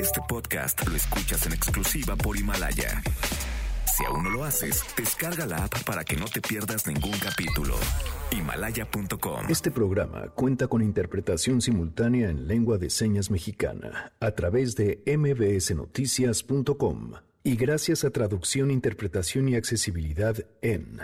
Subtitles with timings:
[0.00, 3.02] Este podcast lo escuchas en exclusiva por Himalaya.
[3.86, 7.74] Si aún no lo haces, descarga la app para que no te pierdas ningún capítulo.
[8.32, 9.46] Himalaya.com.
[9.48, 17.12] Este programa cuenta con interpretación simultánea en lengua de señas mexicana a través de mbsnoticias.com
[17.42, 21.00] y gracias a traducción, interpretación y accesibilidad en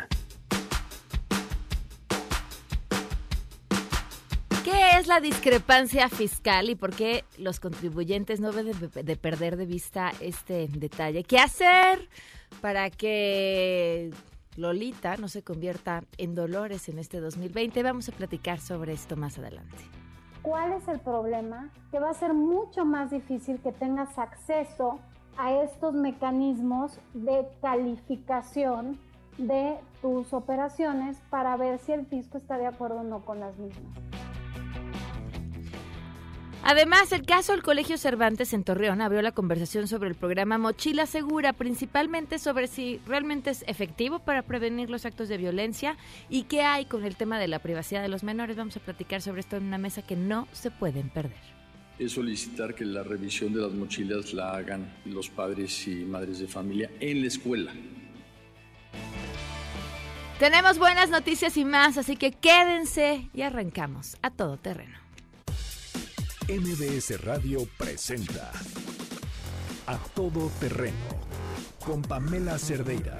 [5.16, 10.12] la discrepancia fiscal y por qué los contribuyentes no deben de, de perder de vista
[10.20, 11.24] este detalle?
[11.24, 12.06] ¿Qué hacer
[12.60, 14.10] para que
[14.56, 17.82] Lolita no se convierta en Dolores en este 2020?
[17.82, 19.78] Vamos a platicar sobre esto más adelante.
[20.42, 21.70] ¿Cuál es el problema?
[21.90, 24.98] Que va a ser mucho más difícil que tengas acceso
[25.38, 28.98] a estos mecanismos de calificación
[29.38, 33.56] de tus operaciones para ver si el fisco está de acuerdo o no con las
[33.56, 34.25] mismas.
[36.62, 41.06] Además, el caso del Colegio Cervantes en Torreón abrió la conversación sobre el programa Mochila
[41.06, 45.96] Segura, principalmente sobre si realmente es efectivo para prevenir los actos de violencia
[46.28, 48.56] y qué hay con el tema de la privacidad de los menores.
[48.56, 51.56] Vamos a platicar sobre esto en una mesa que no se pueden perder.
[51.98, 56.48] Es solicitar que la revisión de las mochilas la hagan los padres y madres de
[56.48, 57.72] familia en la escuela.
[60.38, 65.05] Tenemos buenas noticias y más, así que quédense y arrancamos a todo terreno.
[66.48, 68.52] MBS Radio presenta
[69.86, 70.94] A Todo Terreno
[71.84, 73.18] con Pamela Cerdeira.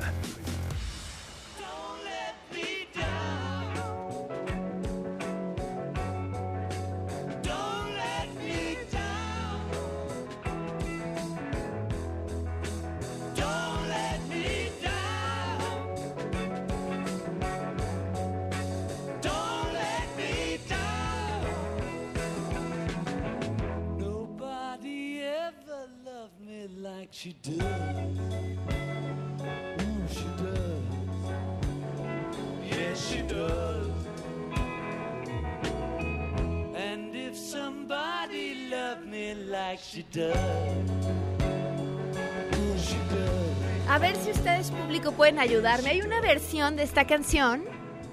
[45.38, 45.90] Ayudarme.
[45.90, 47.64] Hay una versión de esta canción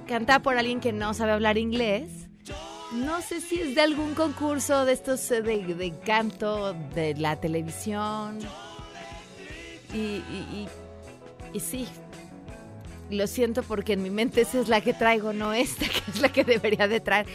[0.07, 2.09] cantada por alguien que no sabe hablar inglés.
[2.93, 7.35] No sé si es de algún concurso de estos eh, de, de canto de la
[7.39, 8.39] televisión.
[9.93, 10.21] Y-
[11.53, 11.87] y sí,
[13.11, 16.19] lo siento porque en mi mente esa es la que traigo, no esta, que es
[16.19, 17.27] la que debería de traer.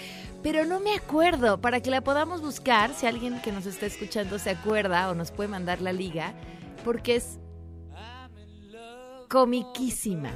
[0.43, 4.39] Pero no me acuerdo, para que la podamos buscar, si alguien que nos está escuchando
[4.39, 6.33] se acuerda o nos puede mandar la liga,
[6.85, 7.39] porque es
[9.29, 10.33] comiquísima.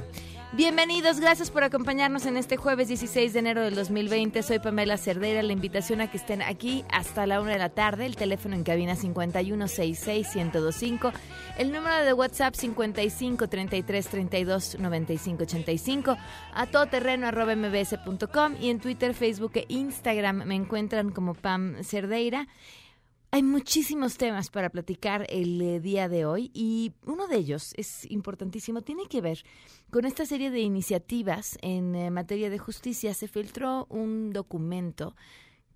[0.55, 4.43] Bienvenidos, gracias por acompañarnos en este jueves 16 de enero del 2020.
[4.43, 8.05] Soy Pamela Cerdeira, la invitación a que estén aquí hasta la una de la tarde,
[8.05, 11.11] el teléfono en cabina 5166-1025,
[11.57, 16.17] el número de WhatsApp 55 33 32 95 85,
[16.53, 22.47] a todoterreno arroba mbs.com y en Twitter, Facebook e Instagram me encuentran como Pam Cerdeira.
[23.33, 28.05] Hay muchísimos temas para platicar el eh, día de hoy y uno de ellos es
[28.11, 29.43] importantísimo, tiene que ver
[29.89, 33.11] con esta serie de iniciativas en eh, materia de justicia.
[33.15, 35.15] Se filtró un documento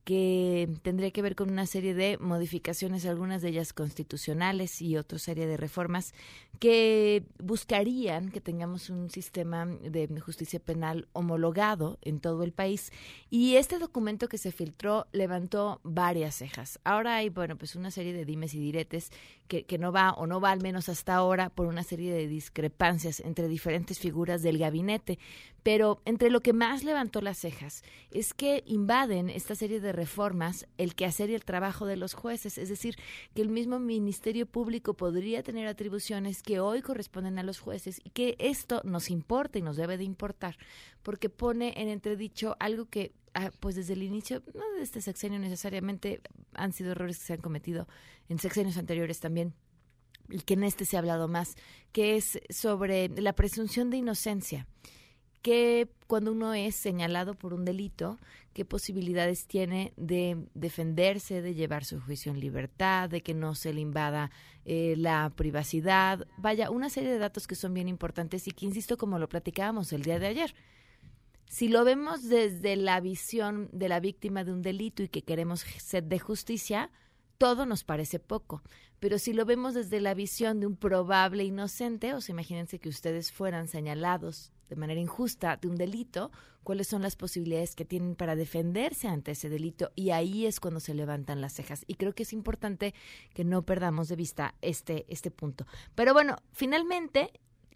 [0.08, 5.20] que tendría que ver con una serie de modificaciones, algunas de ellas constitucionales y otra
[5.20, 6.14] serie de reformas
[6.60, 12.94] que buscarían que tengamos un sistema de justicia penal homologado en todo el país.
[13.30, 16.80] Y este documento que se filtró levantó varias cejas.
[16.86, 19.12] Ahora hay, bueno, pues una serie de dimes y diretes
[19.50, 22.30] que, que no va o no va al menos hasta ahora por una serie de
[22.30, 25.20] discrepancias entre diferentes figuras del gabinete.
[25.68, 30.66] Pero entre lo que más levantó las cejas es que invaden esta serie de reformas
[30.78, 32.58] el quehacer y el trabajo de los jueces.
[32.58, 32.96] Es decir,
[33.36, 38.12] que el mismo Ministerio Público podría tener atribuciones que hoy corresponden a los jueces y
[38.12, 40.58] que esto nos importa y nos debe de importar
[41.04, 45.38] porque pone en entredicho algo que ah, pues desde el inicio, no de este sexenio
[45.38, 46.22] necesariamente,
[46.54, 47.90] han sido errores que se han cometido
[48.30, 49.54] en sexenios anteriores también
[50.30, 51.56] y que en este se ha hablado más,
[51.92, 54.66] que es sobre la presunción de inocencia
[55.48, 58.20] que cuando uno es señalado por un delito,
[58.52, 63.72] qué posibilidades tiene de defenderse, de llevar su juicio en libertad, de que no se
[63.72, 64.30] le invada
[64.66, 66.28] eh, la privacidad.
[66.38, 69.94] Vaya, una serie de datos que son bien importantes y que, insisto, como lo platicábamos
[69.94, 70.54] el día de ayer,
[71.48, 75.62] si lo vemos desde la visión de la víctima de un delito y que queremos
[75.62, 76.92] sed de justicia,
[77.38, 78.64] todo nos parece poco.
[79.00, 82.90] Pero si lo vemos desde la visión de un probable inocente, o sea, imagínense que
[82.90, 86.32] ustedes fueran señalados de manera injusta de un delito,
[86.64, 90.80] cuáles son las posibilidades que tienen para defenderse ante ese delito y ahí es cuando
[90.80, 91.84] se levantan las cejas.
[91.88, 92.94] Y creo que es importante
[93.34, 95.66] que no perdamos de vista este, este punto.
[95.96, 97.32] Pero bueno, finalmente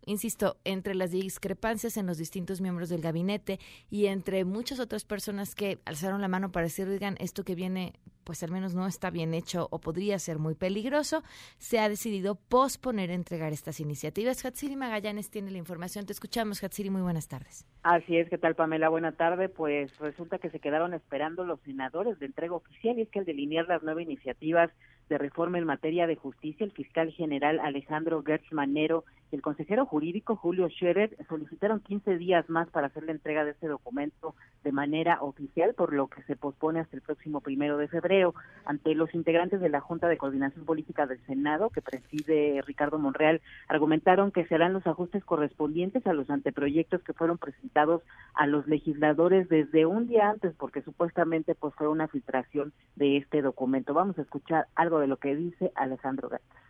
[0.06, 3.60] insisto, entre las discrepancias en los distintos miembros del gabinete
[3.90, 7.94] y entre muchas otras personas que alzaron la mano para decir, oigan, esto que viene,
[8.24, 11.24] pues al menos no está bien hecho o podría ser muy peligroso,
[11.58, 14.44] se ha decidido posponer entregar estas iniciativas.
[14.46, 16.06] Hatsiri Magallanes tiene la información.
[16.06, 16.90] Te escuchamos, Hatsiri.
[16.90, 17.66] Muy buenas tardes.
[17.84, 18.90] Así es, ¿qué tal, Pamela?
[18.90, 19.50] Buena tarde.
[19.50, 23.26] Pues resulta que se quedaron esperando los senadores de entrega oficial y es que al
[23.26, 24.72] delinear las nueve iniciativas
[25.12, 29.86] de reforma en materia de justicia, el fiscal general Alejandro Gertz Manero y el consejero
[29.86, 34.72] jurídico Julio Scherer solicitaron 15 días más para hacer la entrega de este documento de
[34.72, 38.34] manera oficial, por lo que se pospone hasta el próximo primero de febrero.
[38.64, 43.42] Ante los integrantes de la Junta de Coordinación Política del Senado, que preside Ricardo Monreal,
[43.68, 48.02] argumentaron que serán los ajustes correspondientes a los anteproyectos que fueron presentados
[48.34, 53.42] a los legisladores desde un día antes, porque supuestamente pues fue una filtración de este
[53.42, 53.94] documento.
[53.94, 56.62] Vamos a escuchar algo de lo que dice Alejandro Gatas.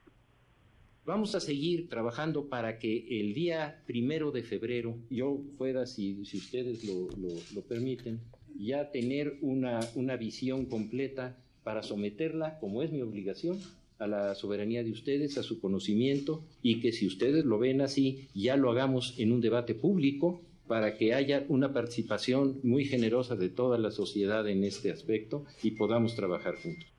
[1.06, 6.83] Vamos a seguir trabajando para que el día primero de febrero yo pueda, si, ustedes
[6.83, 8.19] lo, lo, lo, permiten,
[8.57, 13.60] ya tener una, una visión completa para someterla, como es mi obligación,
[13.98, 18.28] a la soberanía de ustedes, a su conocimiento, y que si ustedes lo ven así,
[18.33, 23.50] ya lo hagamos en un debate público para que haya una participación muy generosa de
[23.50, 26.90] toda la sociedad en este aspecto y podamos trabajar juntos.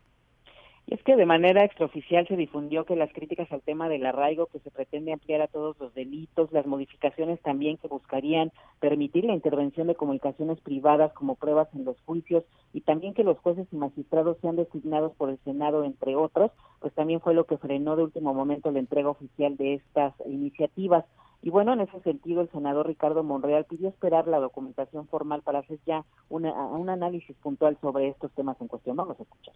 [0.87, 4.47] Y es que de manera extraoficial se difundió que las críticas al tema del arraigo
[4.47, 8.51] que se pretende ampliar a todos los delitos, las modificaciones también que buscarían
[8.81, 13.39] permitir la intervención de comunicaciones privadas como pruebas en los juicios y también que los
[13.39, 16.51] jueces y magistrados sean designados por el Senado, entre otros,
[16.81, 21.05] pues también fue lo que frenó de último momento la entrega oficial de estas iniciativas.
[21.43, 25.61] Y bueno, en ese sentido, el senador Ricardo Monreal pidió esperar la documentación formal para
[25.61, 28.97] hacer ya una, un análisis puntual sobre estos temas en cuestión.
[28.97, 29.55] Vamos a escuchar.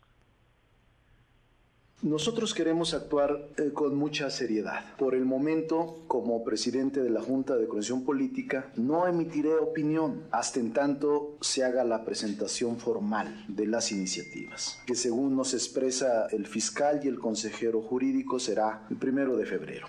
[2.03, 4.85] Nosotros queremos actuar eh, con mucha seriedad.
[4.99, 10.61] Por el momento, como presidente de la Junta de Coordinación Política, no emitiré opinión hasta
[10.61, 16.47] en tanto se haga la presentación formal de las iniciativas, que según nos expresa el
[16.47, 19.87] fiscal y el consejero jurídico será el primero de febrero.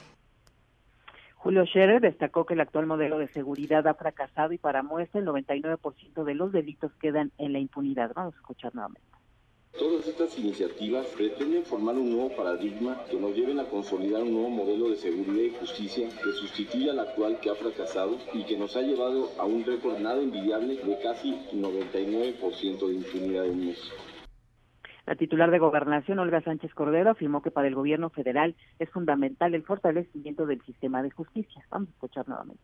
[1.36, 5.28] Julio Scherer destacó que el actual modelo de seguridad ha fracasado y para muestra el
[5.28, 8.14] 99% de los delitos quedan en la impunidad.
[8.16, 9.17] Vamos a escuchar nuevamente.
[9.78, 14.50] Todas estas iniciativas pretenden formar un nuevo paradigma que nos lleven a consolidar un nuevo
[14.50, 18.76] modelo de seguridad y justicia que sustituya al actual que ha fracasado y que nos
[18.76, 23.96] ha llevado a un récord nada envidiable de casi 99% de impunidad en México.
[25.06, 29.54] La titular de Gobernación, Olga Sánchez Cordero, afirmó que para el gobierno federal es fundamental
[29.54, 31.64] el fortalecimiento del sistema de justicia.
[31.70, 32.64] Vamos a escuchar nuevamente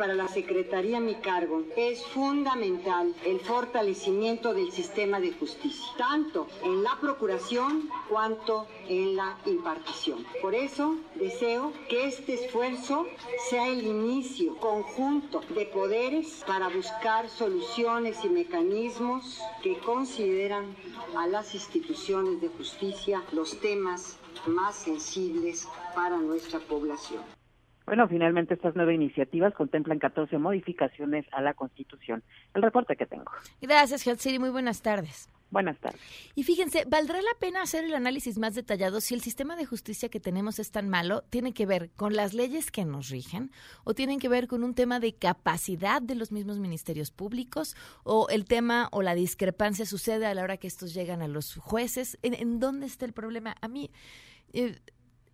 [0.00, 6.82] para la Secretaría mi cargo es fundamental el fortalecimiento del sistema de justicia, tanto en
[6.82, 10.24] la procuración cuanto en la impartición.
[10.40, 13.08] Por eso deseo que este esfuerzo
[13.50, 20.74] sea el inicio conjunto de poderes para buscar soluciones y mecanismos que consideran
[21.14, 24.16] a las instituciones de justicia los temas
[24.46, 27.39] más sensibles para nuestra población.
[27.90, 32.22] Bueno, finalmente estas nueve iniciativas contemplan 14 modificaciones a la Constitución.
[32.54, 33.32] El reporte que tengo.
[33.60, 34.38] Gracias, Hatsiri.
[34.38, 35.28] Muy buenas tardes.
[35.50, 36.00] Buenas tardes.
[36.36, 40.08] Y fíjense, ¿valdrá la pena hacer el análisis más detallado si el sistema de justicia
[40.08, 41.24] que tenemos es tan malo?
[41.30, 43.50] ¿Tiene que ver con las leyes que nos rigen?
[43.82, 47.74] ¿O tienen que ver con un tema de capacidad de los mismos ministerios públicos?
[48.04, 51.56] ¿O el tema o la discrepancia sucede a la hora que estos llegan a los
[51.56, 52.20] jueces?
[52.22, 53.56] ¿En, dónde está el problema?
[53.60, 53.90] A mí...
[54.52, 54.76] Eh,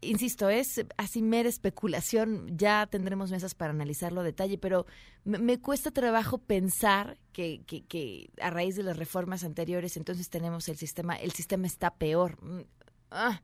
[0.06, 4.86] insisto, es así mera especulación, ya tendremos mesas para analizarlo a detalle, pero
[5.24, 10.76] me, cuesta trabajo pensar que, que, a raíz de las reformas anteriores entonces tenemos el
[10.76, 12.42] sistema, el sistema está peor.
[12.42, 12.62] Mm,
[13.10, 13.42] ah,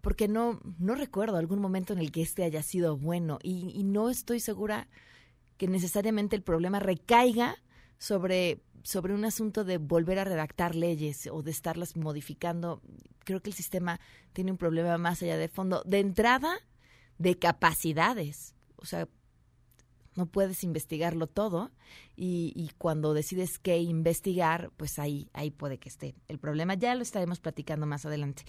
[0.00, 3.84] porque no, no recuerdo algún momento en el que este haya sido bueno y, y
[3.84, 4.88] no estoy segura
[5.58, 7.56] que necesariamente el problema recaiga
[7.98, 12.80] sobre, sobre un asunto de volver a redactar leyes o de estarlas modificando.
[13.24, 14.00] Creo que el sistema
[14.32, 15.82] tiene un problema más allá de fondo.
[15.84, 16.58] De entrada,
[17.18, 18.54] de capacidades.
[18.76, 19.08] O sea,
[20.18, 21.70] no puedes investigarlo todo
[22.16, 26.74] y, cuando decides qué investigar, pues ahí, ahí puede que esté el problema.
[26.74, 28.42] Ya lo estaremos platicando más adelante.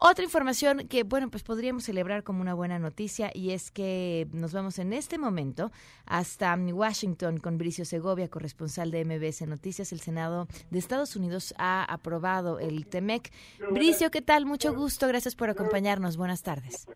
[0.00, 4.52] Otra información que, bueno, pues podríamos celebrar como una buena noticia y es que nos
[4.52, 5.70] vamos en este momento
[6.04, 9.92] hasta Washington con Bricio Segovia, corresponsal de MBS Noticias.
[9.92, 13.32] El Senado de Estados Unidos ha aprobado el TEMEC.
[13.70, 14.46] Bricio, ¿qué tal?
[14.46, 15.06] Mucho gusto.
[15.06, 16.16] Gracias por acompañarnos.
[16.16, 16.88] Buenas tardes.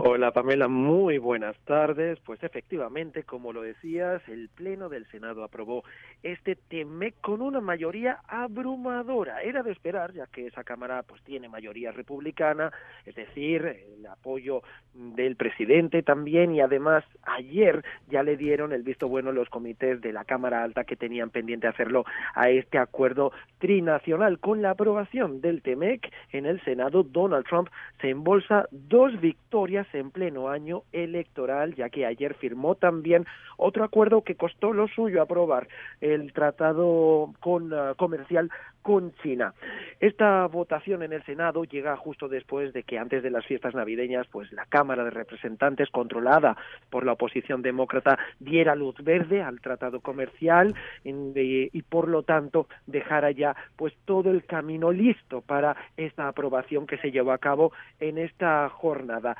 [0.00, 2.20] Hola Pamela, muy buenas tardes.
[2.20, 5.82] Pues efectivamente, como lo decías, el Pleno del Senado aprobó
[6.22, 9.42] este TEMEC con una mayoría abrumadora.
[9.42, 12.70] Era de esperar, ya que esa Cámara pues tiene mayoría republicana,
[13.06, 14.62] es decir, el apoyo
[14.94, 20.12] del presidente también y además ayer ya le dieron el visto bueno los comités de
[20.12, 22.04] la Cámara Alta que tenían pendiente hacerlo
[22.36, 24.38] a este acuerdo trinacional.
[24.38, 27.68] Con la aprobación del TEMEC en el Senado, Donald Trump
[28.00, 33.26] se embolsa dos victorias en pleno año electoral, ya que ayer firmó también
[33.56, 35.68] otro acuerdo que costó lo suyo aprobar,
[36.00, 38.50] el tratado con, uh, comercial
[38.82, 39.52] con China.
[40.00, 44.26] Esta votación en el Senado llega justo después de que antes de las fiestas navideñas,
[44.28, 46.56] pues la Cámara de Representantes, controlada
[46.88, 53.30] por la oposición demócrata, diera luz verde al tratado comercial y por lo tanto dejara
[53.30, 58.18] ya pues todo el camino listo para esta aprobación que se llevó a cabo en
[58.18, 59.36] esta jornada.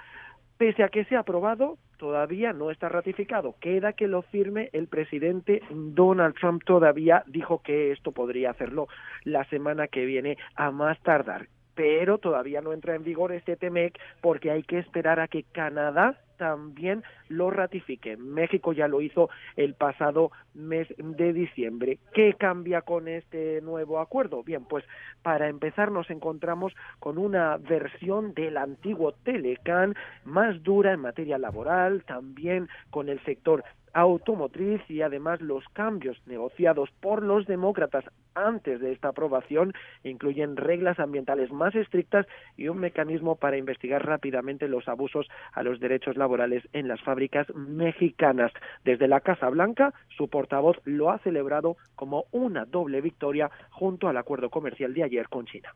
[0.59, 3.55] Pese a que se ha aprobado, todavía no está ratificado.
[3.61, 6.65] Queda que lo firme el presidente Donald Trump.
[6.65, 8.89] Todavía dijo que esto podría hacerlo
[9.23, 11.47] la semana que viene a más tardar.
[11.77, 16.19] Pero todavía no entra en vigor este TEMEC porque hay que esperar a que Canadá
[16.39, 18.17] también lo ratifique.
[18.17, 21.99] México ya lo hizo el pasado mes de diciembre.
[22.15, 24.43] ¿Qué cambia con este nuevo acuerdo?
[24.43, 24.85] Bien, pues
[25.23, 32.05] para empezar nos encontramos con una versión del antiguo Telecan más dura en materia laboral,
[32.05, 38.05] también con el sector automotriz y además los cambios negociados por los demócratas
[38.35, 39.73] antes de esta aprobación
[40.05, 42.27] incluyen reglas ambientales más estrictas
[42.57, 47.47] y un mecanismo para investigar rápidamente los abusos a los derechos laborales en las fábricas
[47.55, 48.53] mexicanas.
[48.85, 54.17] Desde la Casa Blanca, su portavoz lo ha celebrado como una doble victoria junto al
[54.17, 55.75] acuerdo comercial de ayer con China.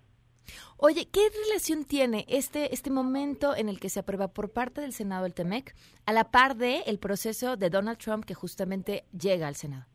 [0.76, 4.92] Oye, ¿qué relación tiene este, este momento en el que se aprueba por parte del
[4.92, 5.74] Senado el TEMEC
[6.06, 9.86] a la par de el proceso de Donald Trump que justamente llega al Senado?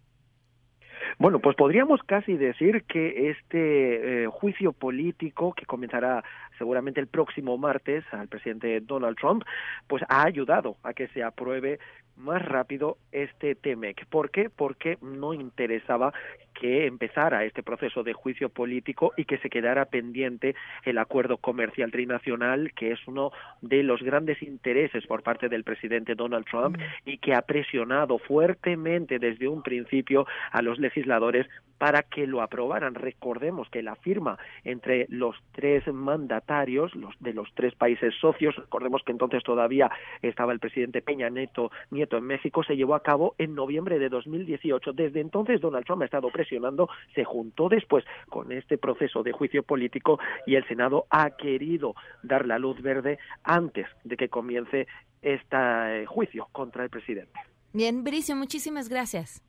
[1.19, 6.23] Bueno, pues podríamos casi decir que este eh, juicio político que comenzará
[6.59, 9.43] seguramente el próximo martes al presidente Donald Trump,
[9.87, 11.79] pues ha ayudado a que se apruebe
[12.17, 14.05] más rápido este TEMEC.
[14.07, 14.49] ¿Por qué?
[14.49, 16.13] Porque no interesaba
[16.59, 21.91] que empezara este proceso de juicio político y que se quedara pendiente el acuerdo comercial
[21.91, 23.31] trinacional, que es uno
[23.61, 27.09] de los grandes intereses por parte del presidente Donald Trump mm.
[27.09, 31.47] y que ha presionado fuertemente desde un principio a los legisladores
[31.77, 32.95] para que lo aprobaran.
[32.95, 39.01] Recordemos que la firma entre los tres mandatarios, los de los tres países socios, recordemos
[39.03, 39.89] que entonces todavía
[40.21, 44.09] estaba el presidente Peña Nieto, Nieto en México, se llevó a cabo en noviembre de
[44.09, 44.93] 2018.
[44.93, 49.63] Desde entonces Donald Trump ha estado presionando, se juntó después con este proceso de juicio
[49.63, 54.87] político y el Senado ha querido dar la luz verde antes de que comience
[55.21, 57.39] este juicio contra el presidente.
[57.73, 59.43] Bien, Bricio, muchísimas gracias.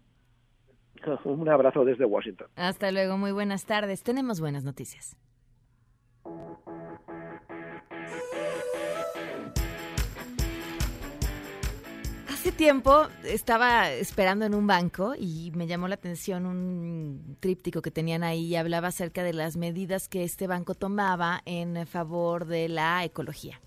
[1.25, 2.49] Un abrazo desde Washington.
[2.57, 4.03] Hasta luego, muy buenas tardes.
[4.03, 5.17] Tenemos buenas noticias.
[12.29, 17.91] Hace tiempo estaba esperando en un banco y me llamó la atención un tríptico que
[17.91, 22.69] tenían ahí y hablaba acerca de las medidas que este banco tomaba en favor de
[22.69, 23.61] la ecología.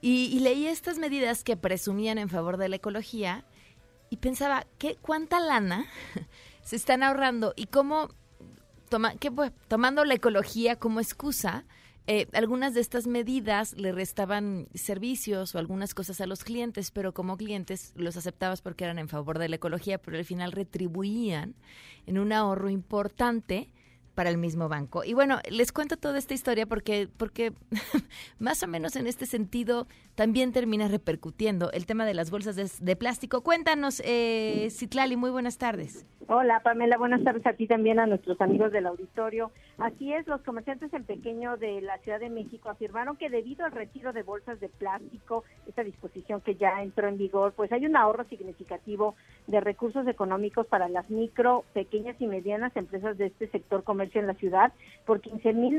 [0.00, 3.44] Y, leí estas medidas que presumían en favor de la ecología
[4.10, 5.86] y pensaba, ¿qué, ¿cuánta lana
[6.62, 7.52] se están ahorrando?
[7.56, 8.08] Y cómo,
[8.88, 11.64] toma, qué, pues, tomando la ecología como excusa,
[12.08, 17.12] eh, algunas de estas medidas le restaban servicios o algunas cosas a los clientes, pero
[17.12, 21.56] como clientes los aceptabas porque eran en favor de la ecología, pero al final retribuían
[22.06, 23.72] en un ahorro importante
[24.16, 25.04] para el mismo banco.
[25.04, 27.52] Y bueno, les cuento toda esta historia porque, porque
[28.40, 32.96] más o menos en este sentido también termina repercutiendo el tema de las bolsas de,
[32.96, 33.42] plástico.
[33.42, 36.06] Cuéntanos, eh, Citlali, muy buenas tardes.
[36.28, 39.52] Hola, Pamela, buenas tardes a ti también, a nuestros amigos del auditorio.
[39.78, 43.70] Así es, los comerciantes en pequeño de la Ciudad de México afirmaron que debido al
[43.70, 47.96] retiro de bolsas de plástico, esta disposición que ya entró en vigor, pues hay un
[47.96, 49.14] ahorro significativo
[49.46, 54.26] de recursos económicos para las micro, pequeñas y medianas empresas de este sector comercio en
[54.26, 54.72] la ciudad
[55.04, 55.76] por 15 mil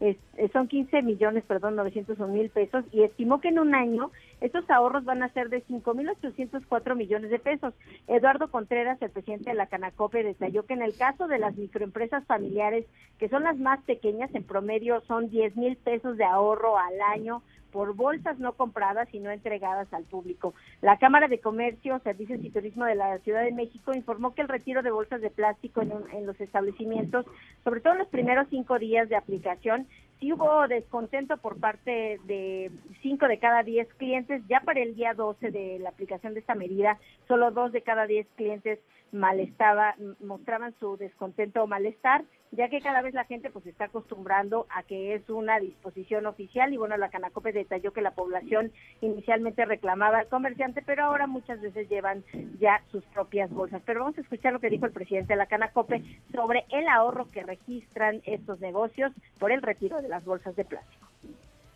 [0.00, 3.74] 901 mil pesos, son 15 millones, perdón, 901 mil pesos y estimó que en un
[3.74, 7.74] año estos ahorros van a ser de 5 mil 804 millones de pesos.
[8.06, 12.24] Eduardo Contreras, el presidente de la Canacope, detalló que en el caso de las microempresas
[12.26, 12.86] familiares,
[13.18, 17.42] que son las más pequeñas, en promedio son 10 mil pesos de ahorro al año
[17.72, 20.54] por bolsas no compradas y no entregadas al público.
[20.80, 24.48] La Cámara de Comercio, Servicios y Turismo de la Ciudad de México informó que el
[24.48, 27.26] retiro de bolsas de plástico en, en los establecimientos,
[27.64, 29.86] sobre todo en los primeros cinco días de aplicación,
[30.20, 32.70] sí hubo descontento por parte de
[33.02, 34.42] 5 de cada 10 clientes.
[34.48, 38.06] Ya para el día 12 de la aplicación de esta medida, solo 2 de cada
[38.06, 38.78] 10 clientes
[39.12, 44.66] malestaba, mostraban su descontento o malestar, ya que cada vez la gente pues está acostumbrando
[44.70, 49.64] a que es una disposición oficial y bueno, la Canacope detalló que la población inicialmente
[49.64, 52.24] reclamaba al comerciante, pero ahora muchas veces llevan
[52.58, 53.82] ya sus propias bolsas.
[53.84, 57.30] Pero vamos a escuchar lo que dijo el presidente de la Canacope sobre el ahorro
[57.30, 61.08] que registran estos negocios por el retiro de las bolsas de plástico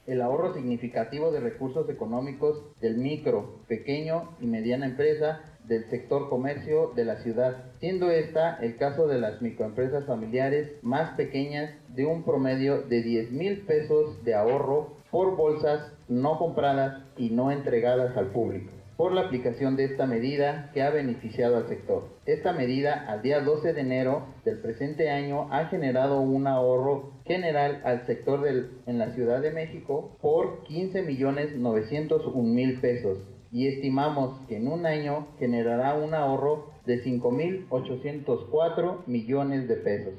[0.06, 6.92] el ahorro significativo de recursos económicos del micro, pequeño y mediana empresa del sector comercio
[6.96, 12.24] de la ciudad, siendo esta el caso de las microempresas familiares más pequeñas de un
[12.24, 18.28] promedio de 10 mil pesos de ahorro por bolsas no compradas y no entregadas al
[18.28, 22.08] público por la aplicación de esta medida que ha beneficiado al sector.
[22.26, 27.80] Esta medida al día 12 de enero del presente año ha generado un ahorro general
[27.84, 33.18] al sector del, en la Ciudad de México por 15 millones 901 mil pesos
[33.52, 40.14] y estimamos que en un año generará un ahorro de 5.804 millones de pesos.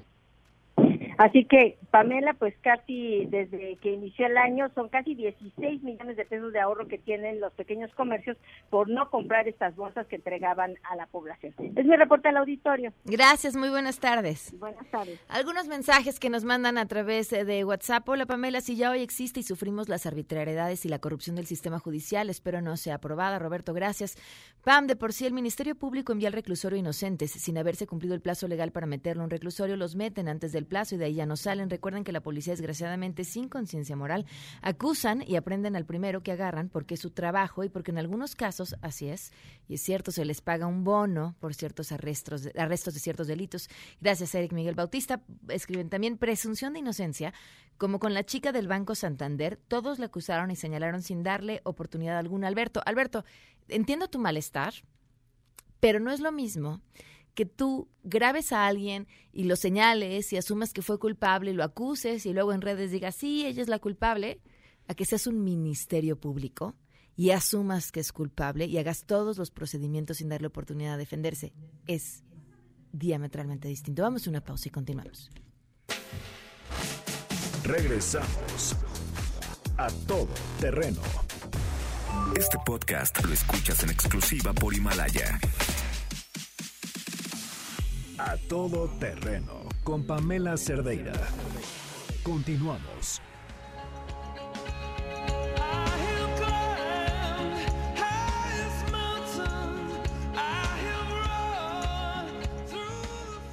[1.24, 6.26] Así que, Pamela, pues casi desde que inició el año son casi 16 millones de
[6.26, 8.36] pesos de ahorro que tienen los pequeños comercios
[8.70, 11.54] por no comprar estas bolsas que entregaban a la población.
[11.78, 12.92] Es mi reporte al auditorio.
[13.06, 14.54] Gracias, muy buenas tardes.
[14.60, 15.18] Buenas tardes.
[15.30, 18.10] Algunos mensajes que nos mandan a través de WhatsApp.
[18.10, 21.80] Hola, Pamela, si ya hoy existe y sufrimos las arbitrariedades y la corrupción del sistema
[21.80, 23.40] judicial, espero no sea aprobada.
[23.40, 24.18] Roberto, gracias.
[24.66, 27.32] Pam, de por sí el Ministerio Público envía al reclusorio inocentes.
[27.32, 30.66] Sin haberse cumplido el plazo legal para meterlo en un reclusorio, los meten antes del
[30.66, 31.70] plazo y de ahí ya no salen.
[31.70, 34.26] Recuerden que la policía, desgraciadamente, sin conciencia moral,
[34.62, 38.36] acusan y aprenden al primero que agarran porque es su trabajo y porque en algunos
[38.36, 39.32] casos, así es,
[39.68, 43.70] y es cierto, se les paga un bono por ciertos arrestos, arrestos de ciertos delitos.
[44.02, 45.22] Gracias, Eric Miguel Bautista.
[45.50, 47.34] Escriben también presunción de inocencia.
[47.78, 52.18] Como con la chica del Banco Santander, todos le acusaron y señalaron sin darle oportunidad
[52.18, 52.48] alguna.
[52.48, 53.26] Alberto, Alberto,
[53.68, 54.74] entiendo tu malestar,
[55.80, 56.82] pero no es lo mismo
[57.34, 61.64] que tú grabes a alguien y lo señales y asumas que fue culpable y lo
[61.64, 64.42] acuses y luego en redes digas, sí, ella es la culpable,
[64.88, 66.76] a que seas un ministerio público
[67.16, 71.54] y asumas que es culpable y hagas todos los procedimientos sin darle oportunidad de defenderse.
[71.88, 72.24] Es
[72.92, 74.04] diametralmente distinto.
[74.04, 75.32] Vamos a una pausa y continuamos.
[77.64, 78.76] Regresamos
[79.78, 80.28] a todo
[80.60, 81.02] terreno.
[82.36, 85.40] Este podcast lo escuchas en exclusiva por Himalaya.
[88.26, 91.12] A todo terreno con Pamela Cerdeira.
[92.24, 93.22] Continuamos.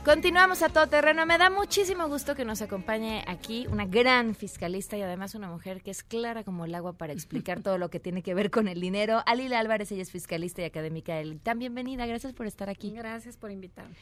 [0.04, 1.26] Continuamos a todo terreno.
[1.26, 5.82] Me da muchísimo gusto que nos acompañe aquí una gran fiscalista y además una mujer
[5.82, 8.68] que es clara como el agua para explicar todo lo que tiene que ver con
[8.68, 9.22] el dinero.
[9.26, 12.92] Alila Álvarez, ella es fiscalista y académica del Tan bienvenida, gracias por estar aquí.
[12.92, 13.96] Gracias por invitarme.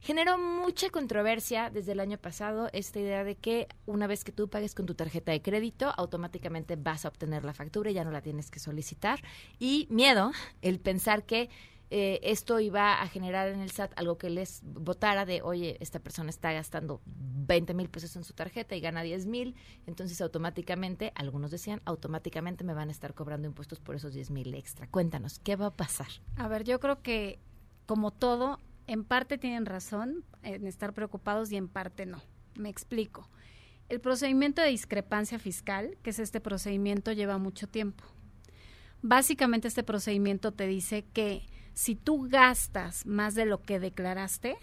[0.00, 4.48] Generó mucha controversia desde el año pasado esta idea de que una vez que tú
[4.48, 8.10] pagues con tu tarjeta de crédito, automáticamente vas a obtener la factura y ya no
[8.10, 9.20] la tienes que solicitar.
[9.58, 10.32] Y miedo,
[10.62, 11.50] el pensar que
[11.90, 15.98] eh, esto iba a generar en el SAT algo que les votara de, oye, esta
[16.00, 19.54] persona está gastando 20 mil pesos en su tarjeta y gana 10 mil,
[19.86, 24.54] entonces automáticamente, algunos decían, automáticamente me van a estar cobrando impuestos por esos 10 mil
[24.54, 24.86] extra.
[24.86, 26.08] Cuéntanos, ¿qué va a pasar?
[26.36, 27.38] A ver, yo creo que
[27.86, 28.58] como todo,
[28.88, 32.22] en parte tienen razón en estar preocupados y en parte no.
[32.56, 33.28] Me explico.
[33.88, 38.04] El procedimiento de discrepancia fiscal, que es este procedimiento, lleva mucho tiempo.
[39.02, 44.56] Básicamente este procedimiento te dice que si tú gastas más de lo que declaraste,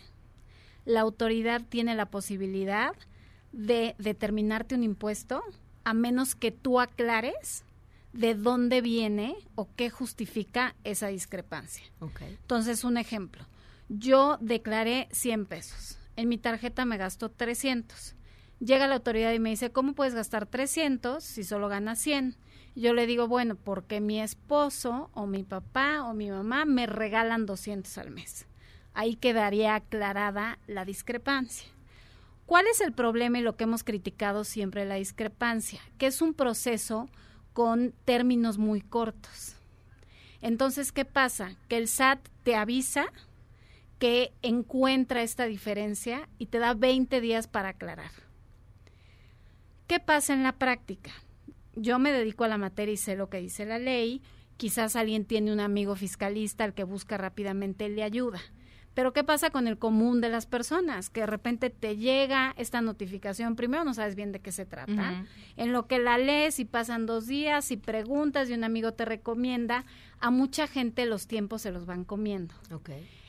[0.85, 2.93] la autoridad tiene la posibilidad
[3.51, 5.43] de determinarte un impuesto
[5.83, 7.63] a menos que tú aclares
[8.11, 11.85] de dónde viene o qué justifica esa discrepancia.
[12.41, 13.45] Entonces, un ejemplo
[13.89, 15.97] yo declaré 100 pesos.
[16.15, 18.15] En mi tarjeta me gastó 300.
[18.59, 22.37] Llega la autoridad y me dice, ¿cómo puedes gastar 300 si solo ganas 100?
[22.75, 27.45] Yo le digo, bueno, porque mi esposo o mi papá o mi mamá me regalan
[27.45, 28.47] 200 al mes.
[28.93, 31.69] Ahí quedaría aclarada la discrepancia.
[32.45, 35.81] ¿Cuál es el problema y lo que hemos criticado siempre la discrepancia?
[35.97, 37.09] Que es un proceso
[37.53, 39.55] con términos muy cortos.
[40.41, 41.55] Entonces, ¿qué pasa?
[41.67, 43.07] Que el SAT te avisa
[43.99, 48.11] que encuentra esta diferencia y te da 20 días para aclarar.
[49.87, 51.11] ¿Qué pasa en la práctica?
[51.75, 54.21] Yo me dedico a la materia y sé lo que dice la ley.
[54.57, 58.41] Quizás alguien tiene un amigo fiscalista al que busca rápidamente le ayuda.
[58.95, 61.09] Pero ¿qué pasa con el común de las personas?
[61.09, 65.25] Que de repente te llega esta notificación, primero no sabes bien de qué se trata,
[65.57, 69.03] en lo que la lees y pasan dos días y preguntas y un amigo te
[69.03, 69.83] recomienda,
[70.19, 72.55] a mucha gente los tiempos se los van comiendo.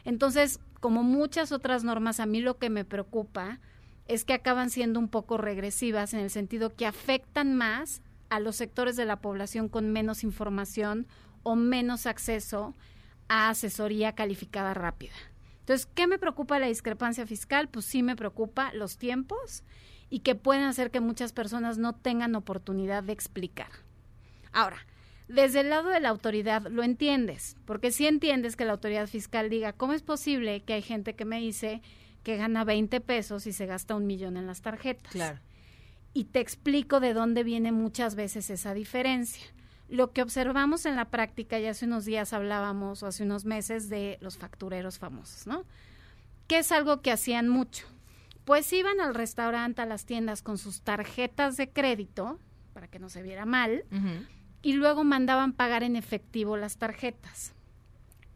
[0.04, 3.58] Entonces, como muchas otras normas, a mí lo que me preocupa
[4.06, 8.54] es que acaban siendo un poco regresivas en el sentido que afectan más a los
[8.54, 11.08] sectores de la población con menos información
[11.42, 12.76] o menos acceso
[13.28, 15.14] a asesoría calificada rápida.
[15.66, 17.68] Entonces, ¿qué me preocupa la discrepancia fiscal?
[17.68, 19.64] Pues sí me preocupa los tiempos
[20.08, 23.66] y que pueden hacer que muchas personas no tengan oportunidad de explicar.
[24.52, 24.86] Ahora,
[25.26, 29.50] desde el lado de la autoridad lo entiendes, porque sí entiendes que la autoridad fiscal
[29.50, 31.82] diga, ¿cómo es posible que hay gente que me dice
[32.22, 35.10] que gana 20 pesos y se gasta un millón en las tarjetas?
[35.10, 35.40] Claro.
[36.12, 39.44] Y te explico de dónde viene muchas veces esa diferencia
[39.88, 43.88] lo que observamos en la práctica, ya hace unos días hablábamos, o hace unos meses,
[43.88, 45.64] de los factureros famosos, ¿no?
[46.46, 47.86] Que es algo que hacían mucho.
[48.44, 52.38] Pues iban al restaurante, a las tiendas con sus tarjetas de crédito,
[52.72, 53.84] para que no se viera mal,
[54.62, 57.55] y luego mandaban pagar en efectivo las tarjetas.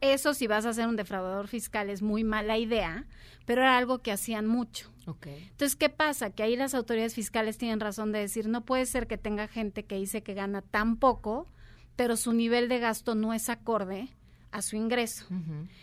[0.00, 3.06] Eso si vas a ser un defraudador fiscal es muy mala idea,
[3.44, 4.90] pero era algo que hacían mucho.
[5.24, 6.30] Entonces, ¿qué pasa?
[6.30, 9.84] Que ahí las autoridades fiscales tienen razón de decir, no puede ser que tenga gente
[9.84, 11.48] que dice que gana tan poco,
[11.96, 14.08] pero su nivel de gasto no es acorde
[14.52, 15.26] a su ingreso.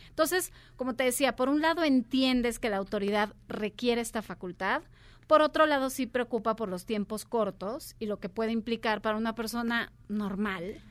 [0.10, 4.82] Entonces, como te decía, por un lado entiendes que la autoridad requiere esta facultad,
[5.28, 9.18] por otro lado sí preocupa por los tiempos cortos y lo que puede implicar para
[9.18, 10.82] una persona normal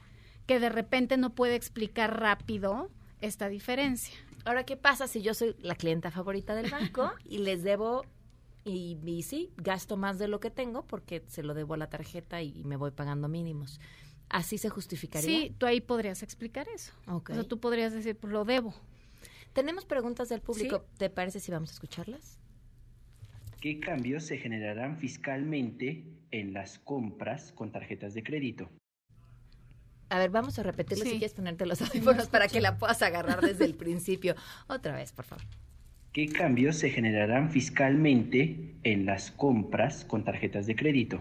[0.47, 4.15] que de repente no puede explicar rápido esta diferencia.
[4.45, 8.05] Ahora, ¿qué pasa si yo soy la clienta favorita del banco y les debo
[8.65, 12.43] y, sí, gasto más de lo que tengo porque se lo debo a la tarjeta
[12.43, 13.81] y, me voy pagando mínimos?
[14.29, 15.29] ¿Así se justificaría?
[15.29, 16.93] Sí, tú ahí podrías explicar eso.
[17.07, 18.75] O sea, tú podrías decir, pues lo debo.
[19.53, 20.85] Tenemos preguntas del público.
[20.99, 22.39] ¿Te parece si vamos a escucharlas?
[23.61, 28.69] ¿Qué cambios se generarán fiscalmente en las compras con tarjetas de crédito?
[30.09, 33.41] A ver, vamos a repetirlo si quieres ponerte los audífonos para que la puedas agarrar
[33.41, 34.37] desde el principio.
[34.69, 35.45] Otra vez, por favor.
[36.13, 41.21] ¿Qué cambios se generarán fiscalmente en las compras con tarjetas de crédito?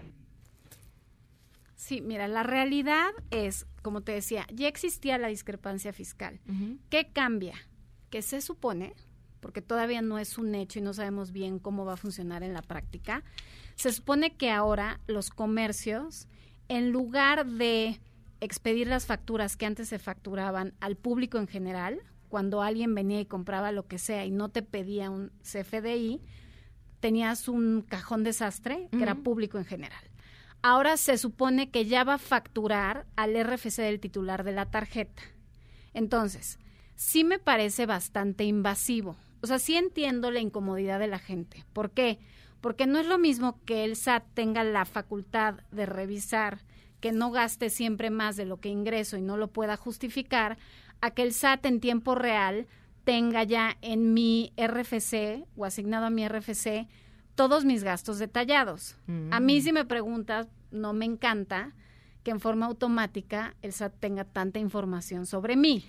[1.74, 6.40] Sí, mira, la realidad es, como te decía, ya existía la discrepancia fiscal.
[6.88, 7.54] ¿Qué cambia?
[8.08, 8.94] Que se supone,
[9.40, 12.54] porque todavía no es un hecho y no sabemos bien cómo va a funcionar en
[12.54, 13.22] la práctica,
[13.74, 16.26] se supone que ahora los comercios,
[16.68, 18.00] en lugar de
[18.40, 23.26] expedir las facturas que antes se facturaban al público en general, cuando alguien venía y
[23.26, 26.20] compraba lo que sea y no te pedía un CFDI,
[27.00, 30.02] tenías un cajón desastre que era público en general.
[30.62, 35.22] Ahora se supone que ya va a facturar al RFC del titular de la tarjeta.
[35.94, 36.58] Entonces,
[36.96, 39.16] sí me parece bastante invasivo.
[39.42, 41.64] O sea, sí entiendo la incomodidad de la gente.
[41.72, 42.18] ¿Por qué?
[42.60, 46.64] Porque no es lo mismo que el SAT tenga la facultad de revisar
[47.00, 50.58] que no gaste siempre más de lo que ingreso y no lo pueda justificar,
[51.00, 52.66] a que el SAT en tiempo real
[53.04, 56.88] tenga ya en mi RFC o asignado a mi RFC
[57.34, 58.96] todos mis gastos detallados.
[59.30, 59.62] A mí mm.
[59.62, 61.74] si me preguntas, no me encanta
[62.22, 65.84] que en forma automática el SAT tenga tanta información sobre mí.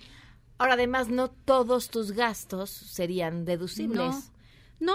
[0.58, 4.30] Ahora, además, no todos tus gastos serían deducibles.
[4.78, 4.94] No,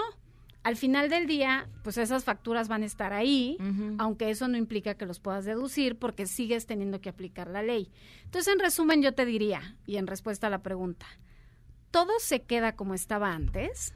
[0.64, 3.58] al final del día, pues esas facturas van a estar ahí,
[3.98, 7.92] aunque eso no implica que los puedas deducir porque sigues teniendo que aplicar la ley.
[8.24, 11.06] Entonces, en resumen, yo te diría, y en respuesta a la pregunta,
[11.90, 13.94] todo se queda como estaba antes,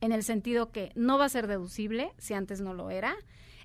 [0.00, 3.14] en el sentido que no va a ser deducible si antes no lo era,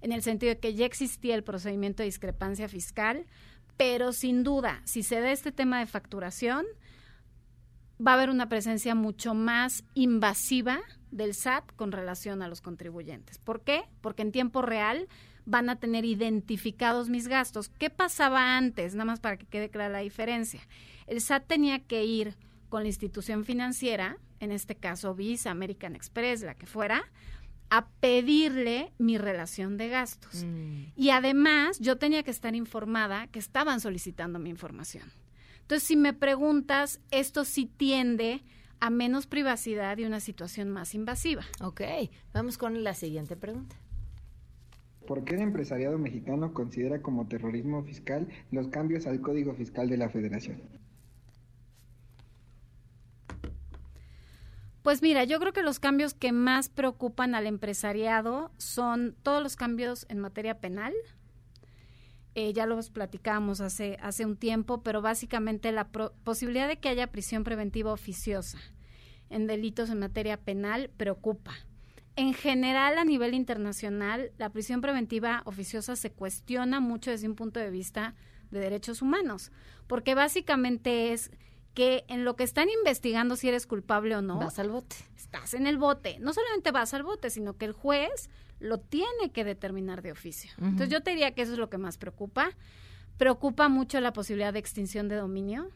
[0.01, 3.25] en el sentido de que ya existía el procedimiento de discrepancia fiscal,
[3.77, 6.67] pero sin duda, si se da este tema de facturación,
[7.99, 13.37] va a haber una presencia mucho más invasiva del SAT con relación a los contribuyentes.
[13.37, 13.83] ¿Por qué?
[14.01, 15.07] Porque en tiempo real
[15.45, 17.69] van a tener identificados mis gastos.
[17.69, 18.93] ¿Qué pasaba antes?
[18.93, 20.61] Nada más para que quede clara la diferencia.
[21.07, 22.35] El SAT tenía que ir
[22.69, 27.03] con la institución financiera, en este caso Visa, American Express, la que fuera,
[27.69, 30.43] a pedirle mi relación de gastos.
[30.43, 30.91] Mm.
[30.95, 35.11] Y además yo tenía que estar informada que estaban solicitando mi información.
[35.61, 38.43] Entonces, si me preguntas, esto sí tiende
[38.81, 41.43] a menos privacidad y una situación más invasiva.
[41.61, 41.81] Ok,
[42.33, 43.75] vamos con la siguiente pregunta.
[45.07, 49.97] ¿Por qué el empresariado mexicano considera como terrorismo fiscal los cambios al Código Fiscal de
[49.97, 50.61] la Federación?
[54.81, 59.55] Pues mira, yo creo que los cambios que más preocupan al empresariado son todos los
[59.55, 60.93] cambios en materia penal,
[62.35, 67.07] eh, ya los platicamos hace, hace un tiempo, pero básicamente la posibilidad de que haya
[67.07, 68.57] prisión preventiva oficiosa
[69.29, 71.53] en delitos en materia penal preocupa.
[72.17, 77.59] En general, a nivel internacional, la prisión preventiva oficiosa se cuestiona mucho desde un punto
[77.59, 78.15] de vista
[78.51, 79.51] de derechos humanos,
[79.87, 81.31] porque básicamente es
[81.73, 84.97] que en lo que están investigando si eres culpable o no, Vas al bote.
[85.15, 86.17] estás en el bote.
[86.19, 88.29] No solamente vas al bote, sino que el juez
[88.61, 90.51] lo tiene que determinar de oficio.
[90.59, 92.51] Entonces yo te diría que eso es lo que más preocupa.
[93.17, 95.69] Preocupa mucho la posibilidad de extinción de dominio,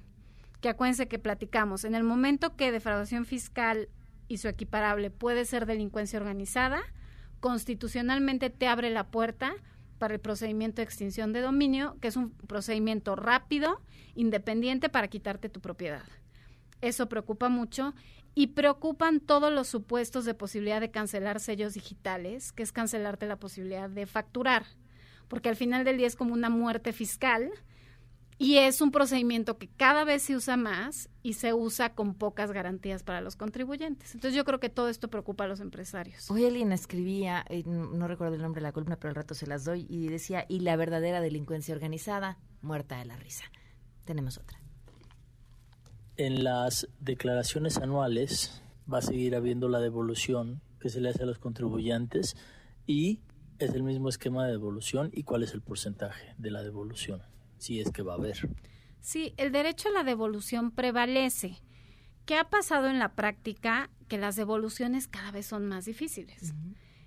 [0.62, 3.90] que acuérdense que platicamos, en el momento que defraudación fiscal
[4.28, 6.82] y su equiparable puede ser delincuencia organizada,
[7.40, 9.54] constitucionalmente te abre la puerta
[9.98, 13.82] para el procedimiento de extinción de dominio, que es un procedimiento rápido,
[14.14, 16.04] independiente para quitarte tu propiedad.
[16.82, 17.96] Eso preocupa mucho
[18.36, 23.40] y preocupan todos los supuestos de posibilidad de cancelar sellos digitales, que es cancelarte la
[23.40, 24.66] posibilidad de facturar,
[25.30, 27.50] porque al final del día es como una muerte fiscal
[28.38, 32.52] y es un procedimiento que cada vez se usa más y se usa con pocas
[32.52, 34.14] garantías para los contribuyentes.
[34.14, 36.30] Entonces yo creo que todo esto preocupa a los empresarios.
[36.30, 39.34] Hoy alguien escribía, eh, no no recuerdo el nombre de la columna, pero al rato
[39.34, 43.46] se las doy, y decía, y la verdadera delincuencia organizada, muerta de la risa.
[44.04, 44.65] Tenemos otra.
[46.18, 51.26] En las declaraciones anuales va a seguir habiendo la devolución que se le hace a
[51.26, 52.38] los contribuyentes
[52.88, 53.20] y
[53.60, 57.22] es el mismo esquema de devolución y cuál es el porcentaje de la devolución,
[57.58, 58.50] si es que va a haber.
[59.02, 61.62] Sí, el derecho a la devolución prevalece.
[62.26, 63.90] ¿Qué ha pasado en la práctica?
[64.08, 66.54] Que las devoluciones cada vez son más difíciles.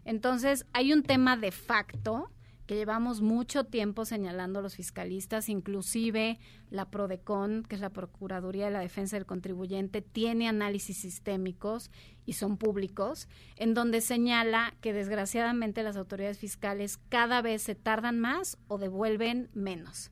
[0.04, 2.30] Entonces, hay un tema de facto
[2.68, 8.72] que llevamos mucho tiempo señalando los fiscalistas, inclusive la PRODECON, que es la Procuraduría de
[8.72, 11.90] la Defensa del Contribuyente, tiene análisis sistémicos
[12.26, 13.26] y son públicos,
[13.56, 19.48] en donde señala que desgraciadamente las autoridades fiscales cada vez se tardan más o devuelven
[19.54, 20.10] menos.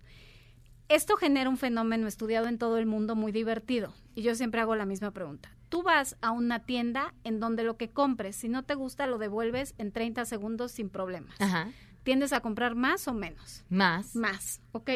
[0.88, 3.92] Esto genera un fenómeno estudiado en todo el mundo muy divertido.
[4.14, 5.51] Y yo siempre hago la misma pregunta.
[5.69, 9.19] Tú vas a una tienda en donde lo que compres, si no te gusta, lo
[9.19, 11.38] devuelves en 30 segundos sin problemas.
[11.38, 11.69] Ajá.
[12.07, 13.64] ¿Tiendes a comprar más o menos?
[13.69, 14.14] Más.
[14.14, 14.90] Más, ok.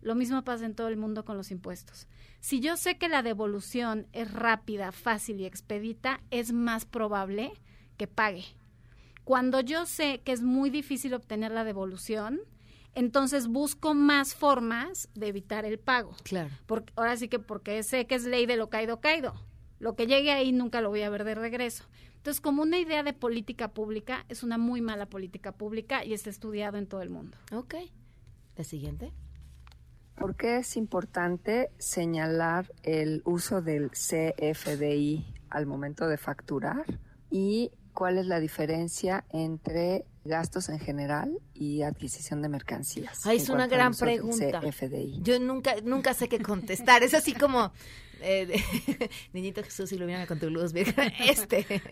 [0.00, 2.08] Lo mismo pasa en todo el mundo con los impuestos.
[2.40, 7.52] Si yo sé que la devolución es rápida, fácil y expedita, es más probable
[7.98, 8.46] que pague.
[9.24, 12.40] Cuando yo sé que es muy difícil obtener la devolución,
[12.94, 16.16] entonces busco más formas de evitar el pago.
[16.22, 16.48] Claro.
[16.64, 19.34] Porque, ahora sí que porque sé que es ley de lo caído, caído.
[19.80, 21.84] Lo que llegue ahí nunca lo voy a ver de regreso.
[22.24, 26.30] Entonces, como una idea de política pública, es una muy mala política pública y está
[26.30, 27.36] estudiado en todo el mundo.
[27.52, 27.74] Ok.
[28.56, 29.12] La siguiente.
[30.14, 36.86] ¿Por qué es importante señalar el uso del CFDI al momento de facturar?
[37.30, 43.24] ¿Y cuál es la diferencia entre gastos en general y adquisición de mercancías?
[43.24, 44.60] En es una gran pregunta.
[44.60, 45.20] CFDI.
[45.22, 47.02] Yo nunca, nunca sé qué contestar.
[47.02, 47.72] Es así como,
[48.20, 48.62] eh,
[49.32, 50.72] niñito Jesús, ilumina con tu luz.
[50.74, 51.82] Este.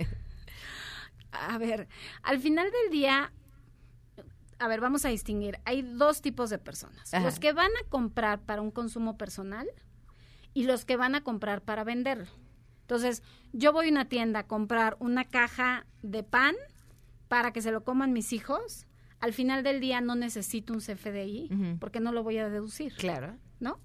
[1.31, 1.89] A ver,
[2.23, 3.33] al final del día,
[4.59, 5.59] a ver, vamos a distinguir.
[5.65, 7.15] Hay dos tipos de personas.
[7.15, 7.25] Ajá.
[7.25, 9.67] Los que van a comprar para un consumo personal
[10.53, 12.27] y los que van a comprar para venderlo.
[12.93, 13.23] Entonces,
[13.55, 16.55] yo voy a una tienda a comprar una caja de pan
[17.29, 18.87] para que se lo coman mis hijos.
[19.19, 22.93] Al final del día no necesito un CFDI porque no lo voy a deducir.
[22.97, 23.39] Claro.
[23.61, 23.81] ¿No?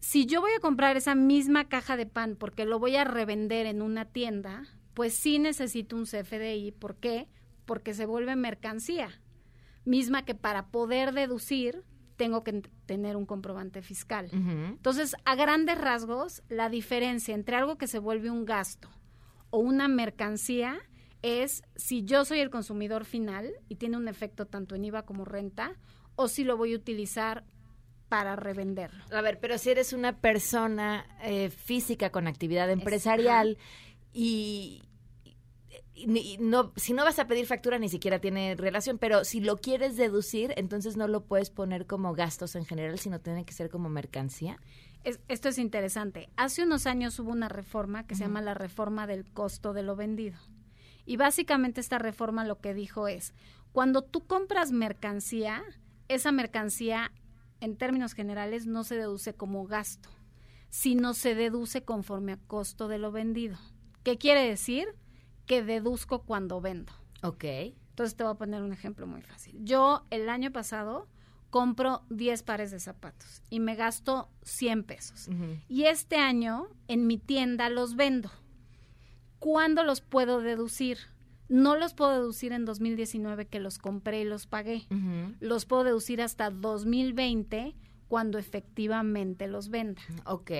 [0.00, 3.66] Si yo voy a comprar esa misma caja de pan porque lo voy a revender
[3.66, 6.72] en una tienda, pues sí necesito un CFDI.
[6.72, 7.28] ¿Por qué?
[7.64, 9.20] Porque se vuelve mercancía.
[9.84, 11.84] Misma que para poder deducir
[12.20, 14.28] tengo que tener un comprobante fiscal.
[14.30, 18.90] Entonces, a grandes rasgos, la diferencia entre algo que se vuelve un gasto
[19.48, 20.78] o una mercancía
[21.22, 25.24] es si yo soy el consumidor final y tiene un efecto tanto en IVA como
[25.24, 25.72] renta,
[26.14, 27.44] o si lo voy a utilizar
[28.10, 29.02] para revenderlo.
[29.12, 33.56] A ver, pero si eres una persona eh, física con actividad empresarial
[34.12, 34.82] y-
[36.06, 39.96] no, si no vas a pedir factura ni siquiera tiene relación, pero si lo quieres
[39.96, 43.88] deducir, entonces no lo puedes poner como gastos en general, sino tiene que ser como
[43.88, 44.58] mercancía.
[45.04, 46.28] Es- esto es interesante.
[46.36, 49.96] Hace unos años hubo una reforma que se llama la reforma del costo de lo
[49.96, 50.38] vendido.
[51.06, 53.32] Y básicamente esta reforma lo que dijo es,
[53.72, 55.62] cuando tú compras mercancía,
[56.08, 57.12] esa mercancía
[57.60, 60.08] en términos generales no se deduce como gasto,
[60.68, 63.58] sino se deduce conforme a costo de lo vendido.
[64.04, 64.86] ¿Qué quiere decir?
[65.50, 66.92] Que deduzco cuando vendo.
[67.24, 67.42] Ok.
[67.42, 69.56] Entonces te voy a poner un ejemplo muy fácil.
[69.64, 71.08] Yo el año pasado
[71.50, 75.28] compro 10 pares de zapatos y me gasto 100 pesos.
[75.68, 78.30] Y este año en mi tienda los vendo.
[79.40, 80.98] ¿Cuándo los puedo deducir?
[81.48, 84.86] No los puedo deducir en 2019 que los compré y los pagué.
[85.40, 87.74] Los puedo deducir hasta 2020
[88.06, 90.02] cuando efectivamente los venda.
[90.26, 90.52] Ok.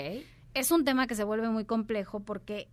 [0.52, 2.68] Es un tema que se vuelve muy complejo porque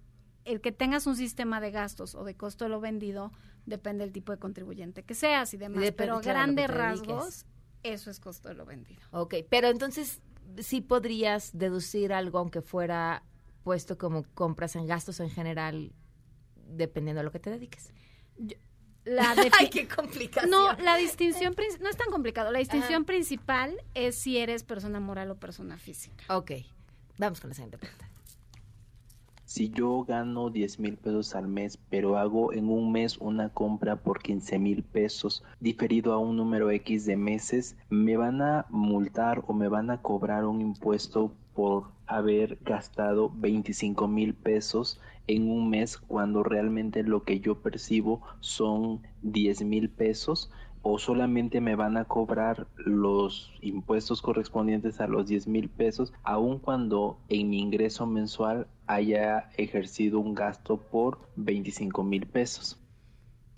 [0.47, 3.31] el que tengas un sistema de gastos o de costo de lo vendido
[3.65, 5.83] depende del tipo de contribuyente que seas y demás.
[5.95, 7.45] Pero a claro, grandes rasgos,
[7.83, 9.01] eso es costo de lo vendido.
[9.11, 10.21] Ok, pero entonces
[10.59, 13.23] sí podrías deducir algo aunque fuera
[13.63, 15.91] puesto como compras en gastos en general,
[16.55, 17.91] dependiendo de lo que te dediques.
[19.03, 20.49] La Ay, qué complicación.
[20.49, 22.51] No, la distinción no es tan complicado.
[22.51, 23.05] La distinción Ajá.
[23.05, 26.23] principal es si eres persona moral o persona física.
[26.33, 26.51] Ok,
[27.17, 28.09] vamos con la siguiente pregunta.
[29.49, 33.95] Si yo gano 10 mil pesos al mes, pero hago en un mes una compra
[33.95, 39.45] por 15 mil pesos, diferido a un número X de meses, ¿me van a multar
[39.47, 45.69] o me van a cobrar un impuesto por haber gastado 25 mil pesos en un
[45.69, 50.51] mes cuando realmente lo que yo percibo son 10 mil pesos?
[50.89, 56.59] O solamente me van a cobrar los impuestos correspondientes a los 10 mil pesos, aun
[56.59, 62.79] cuando en mi ingreso mensual haya ejercido un gasto por 25 mil pesos.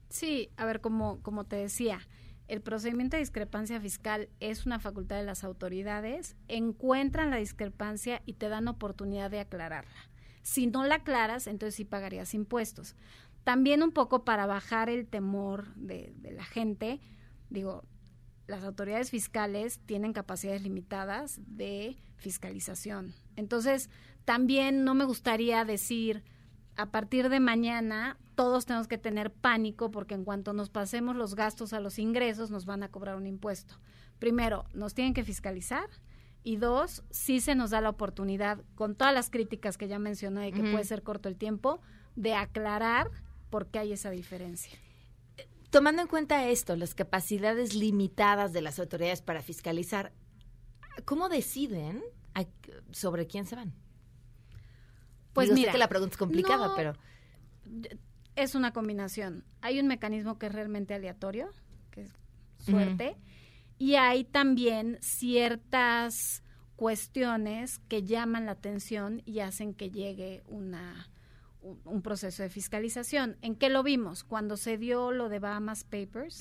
[0.10, 2.00] Sí, a ver, como, como te decía,
[2.48, 8.34] el procedimiento de discrepancia fiscal es una facultad de las autoridades, encuentran la discrepancia y
[8.34, 10.10] te dan oportunidad de aclararla.
[10.42, 12.96] Si no la aclaras, entonces sí pagarías impuestos.
[13.44, 17.00] También un poco para bajar el temor de, de la gente,
[17.50, 17.84] digo,
[18.48, 23.14] las autoridades fiscales tienen capacidades limitadas de fiscalización.
[23.36, 23.90] Entonces,
[24.26, 26.24] también no me gustaría decir,
[26.76, 31.36] a partir de mañana todos tenemos que tener pánico porque en cuanto nos pasemos los
[31.36, 33.76] gastos a los ingresos nos van a cobrar un impuesto.
[34.18, 35.90] Primero, nos tienen que fiscalizar
[36.44, 40.46] y dos, sí se nos da la oportunidad, con todas las críticas que ya mencioné
[40.46, 41.82] de que puede ser corto el tiempo,
[42.16, 43.12] de aclarar
[43.50, 44.78] por qué hay esa diferencia.
[45.70, 50.12] Tomando en cuenta esto, las capacidades limitadas de las autoridades para fiscalizar,
[51.06, 52.02] ¿cómo deciden
[52.34, 52.46] a-
[52.92, 53.74] sobre quién se van?
[55.34, 56.94] Pues Digo, sé mira, que la pregunta es complicada, no, pero
[58.36, 59.46] es una combinación.
[59.62, 61.52] Hay un mecanismo que es realmente aleatorio,
[61.92, 62.14] que es
[62.58, 63.16] suerte,
[63.78, 66.44] y hay también ciertas
[66.76, 71.10] cuestiones que llaman la atención y hacen que llegue una
[71.62, 73.38] un, un proceso de fiscalización.
[73.42, 74.24] ¿En qué lo vimos?
[74.24, 76.40] Cuando se dio lo de Bahamas Papers,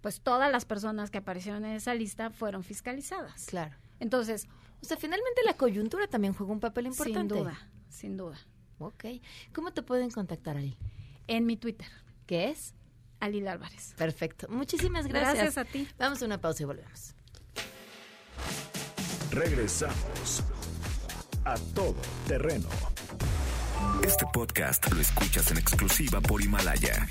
[0.00, 3.46] pues todas las personas que aparecieron en esa lista fueron fiscalizadas.
[3.46, 3.74] Claro.
[3.98, 4.46] Entonces,
[4.82, 7.34] o sea, finalmente la coyuntura también juega un papel importante.
[7.34, 8.38] Sin duda, sin duda.
[8.78, 9.04] Ok.
[9.52, 10.76] ¿Cómo te pueden contactar ahí?
[11.26, 11.88] En mi Twitter.
[12.26, 12.74] ¿Qué es?
[13.20, 13.94] Alil Álvarez.
[13.96, 14.46] Perfecto.
[14.48, 15.34] Muchísimas gracias.
[15.34, 15.88] Gracias a ti.
[15.98, 17.14] Vamos a una pausa y volvemos.
[19.30, 20.44] Regresamos
[21.44, 22.68] a todo terreno.
[24.04, 27.06] Este podcast lo escuchas en exclusiva por Himalaya.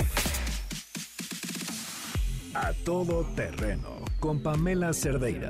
[2.53, 5.49] A todo terreno con Pamela Cerdeira.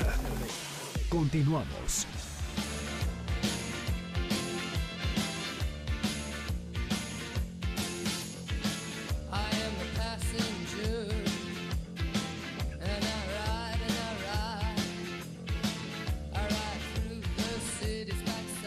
[1.10, 2.08] Continuamos.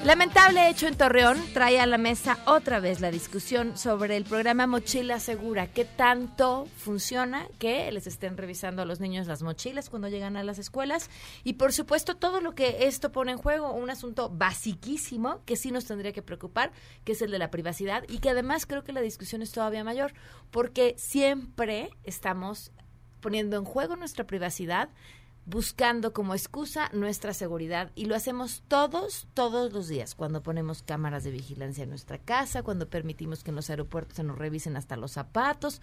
[0.09, 4.66] Lamentable hecho en Torreón trae a la mesa otra vez la discusión sobre el programa
[4.66, 5.66] Mochila Segura.
[5.66, 10.44] ¿Qué tanto funciona que les estén revisando a los niños las mochilas cuando llegan a
[10.44, 11.11] las escuelas?
[11.44, 15.73] Y por supuesto todo lo que esto pone en juego, un asunto basiquísimo que sí
[15.73, 16.73] nos tendría que preocupar,
[17.05, 19.85] que es el de la privacidad y que además creo que la discusión es todavía
[19.85, 20.14] mayor
[20.51, 22.73] porque siempre estamos
[23.21, 24.88] poniendo en juego nuestra privacidad
[25.48, 31.24] buscando como excusa nuestra seguridad y lo hacemos todos, todos los días, cuando ponemos cámaras
[31.24, 34.98] de vigilancia en nuestra casa, cuando permitimos que en los aeropuertos se nos revisen hasta
[34.98, 35.80] los zapatos.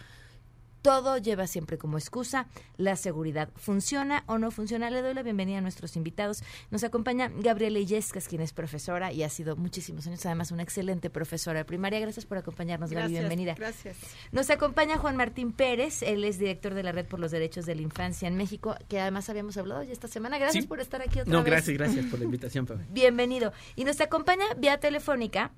[0.86, 2.46] Todo lleva siempre como excusa
[2.78, 3.50] la seguridad.
[3.56, 4.92] ¿Funciona o no funciona?
[4.92, 6.44] Le doy la bienvenida a nuestros invitados.
[6.70, 11.10] Nos acompaña Gabriela Illescas, quien es profesora y ha sido muchísimos años, además, una excelente
[11.10, 12.00] profesora de primaria.
[12.02, 13.02] Gracias por acompañarnos, Gaby.
[13.14, 13.56] Gracias, Bienvenida.
[13.56, 13.98] Gracias.
[14.32, 17.74] Nos acompaña Juan Martín Pérez, él es director de la Red por los Derechos de
[17.74, 20.38] la Infancia en México, que además habíamos hablado ya esta semana.
[20.38, 20.68] Gracias Sí.
[20.68, 21.48] por estar aquí otra No, vez.
[21.48, 22.84] gracias, gracias por la invitación, Pablo.
[22.92, 23.54] Bienvenido.
[23.76, 25.52] Y nos acompaña vía telefónica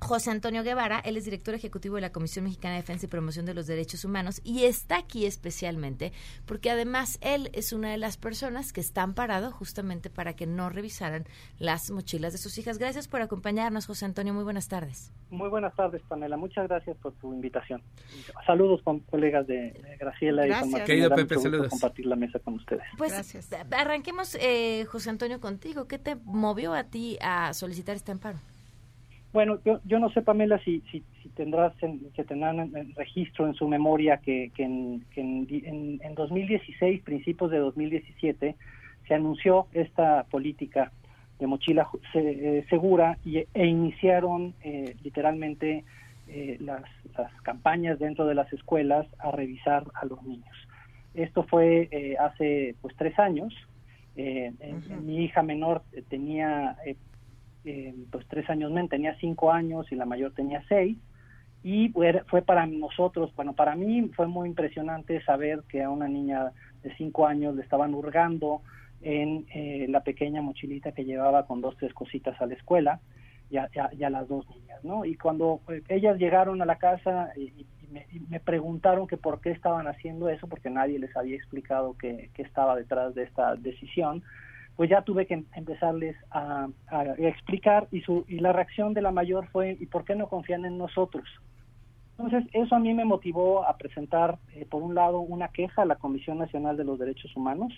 [0.00, 3.46] José Antonio Guevara, él es director ejecutivo de la Comisión Mexicana de Defensa y Promoción
[3.46, 6.12] de los Derechos Humanos y está aquí especialmente
[6.46, 10.70] porque además él es una de las personas que está amparado justamente para que no
[10.70, 11.24] revisaran
[11.58, 12.78] las mochilas de sus hijas.
[12.78, 14.32] Gracias por acompañarnos, José Antonio.
[14.32, 15.12] Muy buenas tardes.
[15.30, 16.36] Muy buenas tardes, Pamela.
[16.36, 17.82] Muchas gracias por tu invitación.
[18.46, 20.62] Saludos con colegas de, Graciela y Gracias.
[20.62, 20.86] con Martín.
[20.86, 21.68] Querido Pepe, saludos.
[21.68, 22.82] compartir la mesa con ustedes.
[22.96, 23.36] Pues
[23.72, 25.86] arranquemos, eh, José Antonio, contigo.
[25.86, 28.38] ¿Qué te movió a ti a solicitar este amparo?
[29.32, 32.94] Bueno, yo, yo no sé, Pamela, si, si, si tendrás en, si tendrán en, en
[32.94, 37.58] registro en su memoria que, que, en, que en, di- en- en 2016, principios de
[37.58, 38.56] 2017,
[39.06, 40.92] se anunció esta política
[41.38, 45.84] de mochila eh, segura y, e iniciaron eh, literalmente
[46.26, 46.82] eh, las,
[47.16, 50.56] las campañas dentro de las escuelas a revisar a los niños.
[51.14, 53.54] Esto fue eh, hace pues tres años.
[54.16, 56.76] Eh, eh, Mi hija menor eh, tenía
[57.64, 60.96] eh, pues tres años menos, tenía cinco años y la mayor tenía seis.
[61.62, 61.92] Y
[62.28, 66.52] fue, para nosotros, bueno, para mí fue muy impresionante saber que a una niña
[66.82, 68.62] de cinco años le estaban hurgando
[69.02, 73.00] en eh, la pequeña mochilita que llevaba con dos, tres cositas a la escuela
[73.50, 75.04] y a, las dos niñas, ¿no?
[75.04, 79.50] Y cuando eh, ellas llegaron a la casa y, me, me preguntaron que por qué
[79.50, 84.22] estaban haciendo eso, porque nadie les había explicado que estaba detrás de esta decisión,
[84.78, 86.68] pues ya tuve que em- empezarles a,
[87.18, 90.64] explicar y, su, y la reacción de la mayor fue, ¿y por qué no confían
[90.64, 91.24] en nosotros?
[92.12, 95.84] Entonces, eso a mí me motivó a presentar, eh, por un lado, una queja a
[95.84, 97.72] la Comisión Nacional de los Derechos Humanos,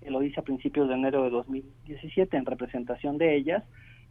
[0.00, 3.62] que lo hice a principios de enero de 2017 en representación de ellas,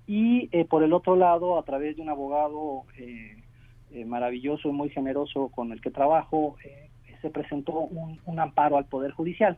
[0.06, 3.42] y eh, por el otro lado, a través de un abogado eh,
[3.90, 6.92] eh, maravilloso y muy generoso con el que trabajo, eh,
[7.24, 9.58] se presentó un amparo al Poder Judicial,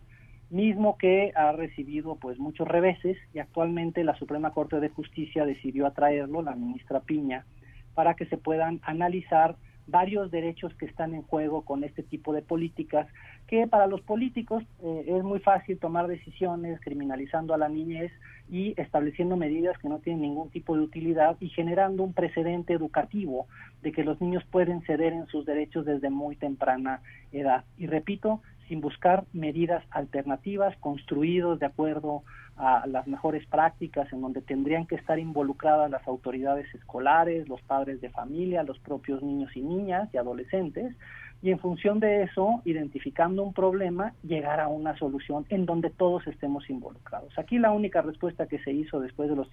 [0.49, 5.87] mismo que ha recibido pues muchos reveses y actualmente la Suprema Corte de Justicia decidió
[5.87, 7.45] atraerlo, la ministra Piña,
[7.93, 9.55] para que se puedan analizar
[9.87, 13.07] varios derechos que están en juego con este tipo de políticas,
[13.47, 18.11] que para los políticos eh, es muy fácil tomar decisiones criminalizando a la niñez
[18.49, 23.47] y estableciendo medidas que no tienen ningún tipo de utilidad y generando un precedente educativo
[23.81, 27.63] de que los niños pueden ceder en sus derechos desde muy temprana edad.
[27.77, 32.23] Y repito, sin buscar medidas alternativas, construidos de acuerdo
[32.57, 37.99] a las mejores prácticas en donde tendrían que estar involucradas las autoridades escolares, los padres
[38.01, 40.95] de familia, los propios niños y niñas y adolescentes,
[41.41, 46.25] y en función de eso, identificando un problema, llegar a una solución en donde todos
[46.27, 47.37] estemos involucrados.
[47.37, 49.47] Aquí la única respuesta que se hizo después de los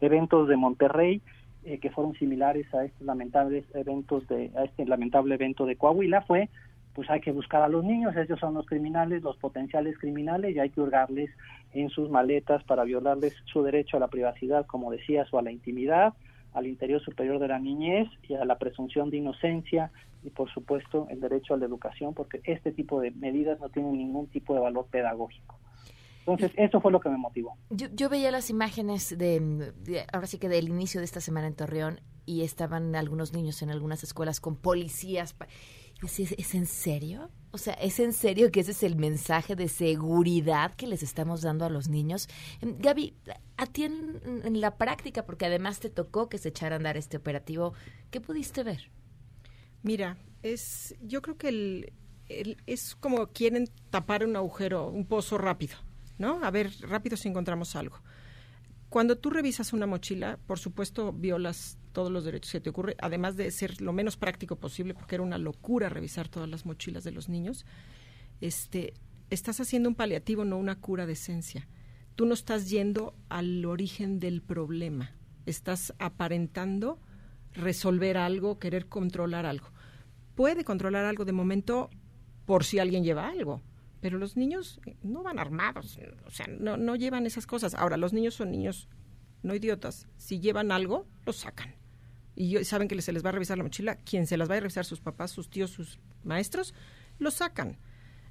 [0.00, 1.22] eventos de Monterrey,
[1.64, 6.22] eh, que fueron similares a estos lamentables eventos de a este lamentable evento de Coahuila,
[6.22, 6.48] fue
[6.94, 10.58] pues hay que buscar a los niños, ellos son los criminales, los potenciales criminales, y
[10.58, 11.30] hay que hurgarles
[11.72, 15.52] en sus maletas para violarles su derecho a la privacidad, como decías, o a la
[15.52, 16.14] intimidad,
[16.52, 21.06] al interior superior de la niñez y a la presunción de inocencia y, por supuesto,
[21.10, 24.60] el derecho a la educación, porque este tipo de medidas no tienen ningún tipo de
[24.60, 25.58] valor pedagógico.
[26.20, 27.56] Entonces, eso fue lo que me motivó.
[27.70, 31.54] Yo, yo veía las imágenes de, ahora sí que del inicio de esta semana en
[31.54, 35.34] Torreón y estaban algunos niños en algunas escuelas con policías.
[36.02, 37.30] ¿Es, ¿Es en serio?
[37.52, 41.42] O sea, ¿es en serio que ese es el mensaje de seguridad que les estamos
[41.42, 42.28] dando a los niños?
[42.60, 43.14] Em, Gaby,
[43.56, 46.96] a ti en, en la práctica, porque además te tocó que se echara a andar
[46.96, 47.74] este operativo,
[48.10, 48.90] ¿qué pudiste ver?
[49.82, 51.92] Mira, es, yo creo que el,
[52.28, 55.76] el- es como quieren tapar un agujero, un pozo rápido,
[56.18, 56.44] ¿no?
[56.44, 57.98] A ver, rápido si encontramos algo.
[58.88, 63.36] Cuando tú revisas una mochila, por supuesto violas todos los derechos que te ocurre, además
[63.36, 67.12] de ser lo menos práctico posible, porque era una locura revisar todas las mochilas de
[67.12, 67.66] los niños.
[68.40, 68.94] Este,
[69.30, 71.68] estás haciendo un paliativo, no una cura de esencia.
[72.16, 75.14] Tú no estás yendo al origen del problema.
[75.46, 77.00] Estás aparentando
[77.52, 79.68] resolver algo, querer controlar algo.
[80.34, 81.90] Puede controlar algo de momento
[82.46, 83.62] por si alguien lleva algo,
[84.00, 87.74] pero los niños eh, no van armados, o sea, no, no llevan esas cosas.
[87.74, 88.88] Ahora, los niños son niños
[89.42, 90.06] no idiotas.
[90.16, 91.74] Si llevan algo, lo sacan.
[92.36, 94.60] Y saben que se les va a revisar la mochila, quien se las va a
[94.60, 96.74] revisar, sus papás, sus tíos, sus maestros,
[97.18, 97.76] lo sacan.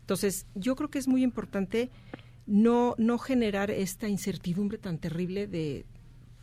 [0.01, 1.89] Entonces, yo creo que es muy importante
[2.47, 5.85] no, no generar esta incertidumbre tan terrible de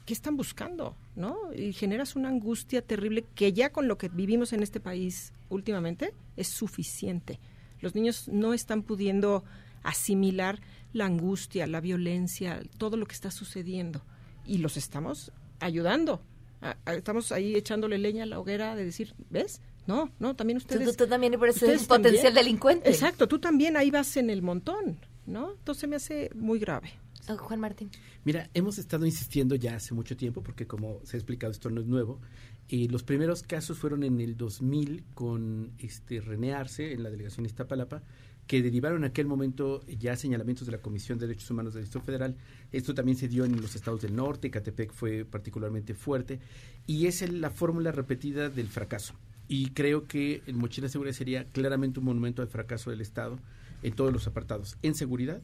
[0.07, 1.37] qué están buscando, ¿no?
[1.53, 6.15] Y generas una angustia terrible que ya con lo que vivimos en este país últimamente
[6.37, 7.41] es suficiente.
[7.81, 9.45] Los niños no están pudiendo
[9.83, 10.61] asimilar
[10.93, 14.03] la angustia, la violencia, todo lo que está sucediendo.
[14.47, 16.23] Y los estamos ayudando.
[16.61, 19.61] A- a- Estamos ahí echándole leña a la hoguera de decir, ¿ves?
[19.87, 20.97] No, no, también ustedes.
[20.97, 22.35] tú también eres un ustedes potencial también.
[22.45, 22.91] delincuente.
[22.91, 25.53] Exacto, tú también ahí vas en el montón, ¿no?
[25.53, 26.91] Entonces me hace muy grave.
[27.39, 27.91] Juan Martín.
[28.25, 31.81] Mira, hemos estado insistiendo ya hace mucho tiempo, porque como se ha explicado, esto no
[31.81, 32.21] es nuevo.
[32.69, 37.47] Y los primeros casos fueron en el 2000 con este René Arce, en la delegación
[37.47, 38.03] Iztapalapa,
[38.47, 42.05] que derivaron en aquel momento ya señalamientos de la Comisión de Derechos Humanos del Distrito
[42.05, 42.37] Federal.
[42.73, 46.39] Esto también se dio en los estados del norte, Catepec fue particularmente fuerte,
[46.87, 49.15] y es la fórmula repetida del fracaso.
[49.49, 53.39] Y creo que el Mochila Segura sería claramente un monumento al fracaso del Estado
[53.83, 55.41] en todos los apartados, en seguridad,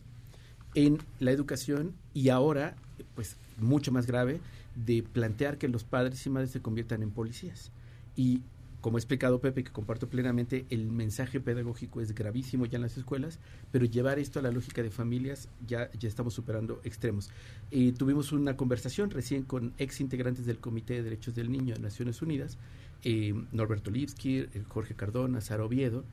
[0.75, 2.77] en la educación y ahora,
[3.15, 4.41] pues mucho más grave,
[4.75, 7.71] de plantear que los padres y madres se conviertan en policías.
[8.17, 8.43] Y
[8.83, 12.99] como ha explicado Pepe, que comparto plenamente, el mensaje pedagógico es gravísimo ya en las
[12.99, 13.39] escuelas,
[13.71, 17.31] pero llevar esto a la lógica de familias ya, ya estamos superando extremos.
[17.71, 21.81] Eh, tuvimos una conversación recién con ex integrantes del Comité de Derechos del Niño de
[21.81, 22.59] Naciones Unidas,
[23.05, 26.05] eh, Norberto Lipsky, eh, Jorge Cardona, Sara Oviedo,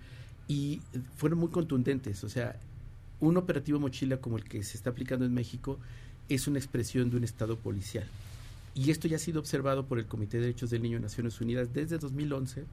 [0.47, 0.81] y
[1.17, 2.23] fueron muy contundentes.
[2.23, 2.59] O sea,
[3.19, 5.79] un operativo mochila como el que se está aplicando en México
[6.29, 8.07] es una expresión de un Estado policial.
[8.79, 11.41] Y esto ya ha sido observado por el Comité de Derechos del Niño de Naciones
[11.41, 12.63] Unidas desde 2011,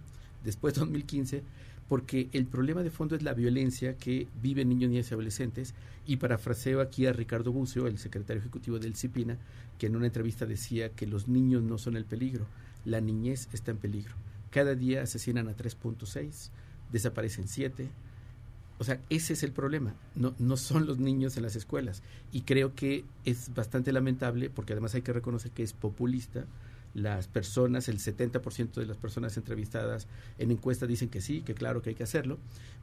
[0.45, 1.43] después de 2015,
[1.89, 5.75] porque el problema de fondo es la violencia que viven niños, niñas y adolescentes.
[6.07, 9.37] Y parafraseo aquí a Ricardo Bucio, el secretario ejecutivo del CIPINA,
[9.81, 12.47] que en una entrevista decía que los niños no son el peligro,
[12.85, 14.15] la niñez está en peligro.
[14.51, 16.51] Cada día asesinan a 3.6,
[16.93, 17.89] desaparecen 7,
[18.79, 19.95] o sea, ese es el problema.
[20.15, 22.03] No, no son los niños en las escuelas.
[22.33, 26.45] Y creo que es bastante lamentable, porque además hay que reconocer que es populista.
[26.95, 30.07] Las personas, el 70% de las personas entrevistadas
[30.39, 32.39] en encuesta dicen que sí, que claro que hay que hacerlo.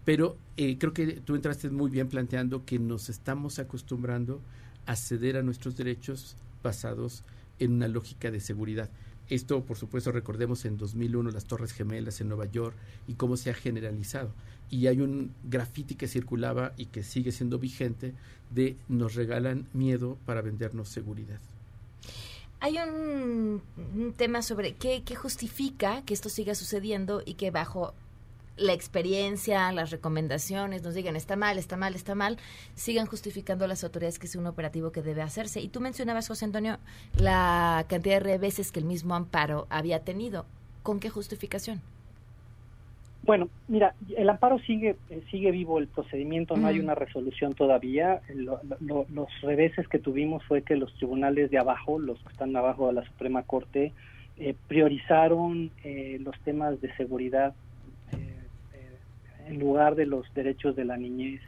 [0.06, 4.42] Pero eh, creo que tú entraste muy bien planteando que nos estamos acostumbrando
[4.86, 7.24] a ceder a nuestros derechos basados
[7.60, 8.90] en una lógica de seguridad.
[9.30, 12.76] Esto, por supuesto, recordemos en 2001 las Torres Gemelas en Nueva York
[13.08, 14.34] y cómo se ha generalizado.
[14.70, 18.14] Y hay un graffiti que circulaba y que sigue siendo vigente
[18.50, 21.40] de nos regalan miedo para vendernos seguridad.
[22.60, 27.94] Hay un, un tema sobre qué, justifica que esto siga sucediendo y que bajo
[28.56, 32.38] la experiencia, las recomendaciones, nos digan está mal, está mal, está mal,
[32.76, 35.60] sigan justificando las autoridades que es un operativo que debe hacerse.
[35.60, 36.80] Y tú mencionabas, José Antonio,
[37.18, 40.46] la cantidad de veces que el mismo amparo había tenido.
[40.84, 41.82] ¿Con qué justificación?
[43.26, 48.22] Bueno, mira, el amparo sigue eh, sigue vivo el procedimiento, no hay una resolución todavía.
[48.28, 52.54] Lo- lo- los reveses que tuvimos fue que los tribunales de abajo, los que están
[52.56, 53.94] abajo de la Suprema Corte,
[54.36, 57.56] eh, priorizaron eh, los temas de seguridad
[58.12, 58.98] eh, eh,
[59.48, 61.42] en lugar de los derechos de la niñez,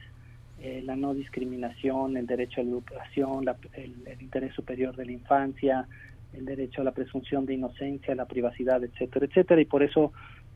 [0.58, 5.06] eh, la no discriminación, el derecho a la educación, la- el, el interés superior de
[5.08, 5.90] la infancia,
[6.32, 9.60] el derecho a la presunción de inocencia, la privacidad, etcétera, etcétera.
[9.62, 10.14] Y por eso,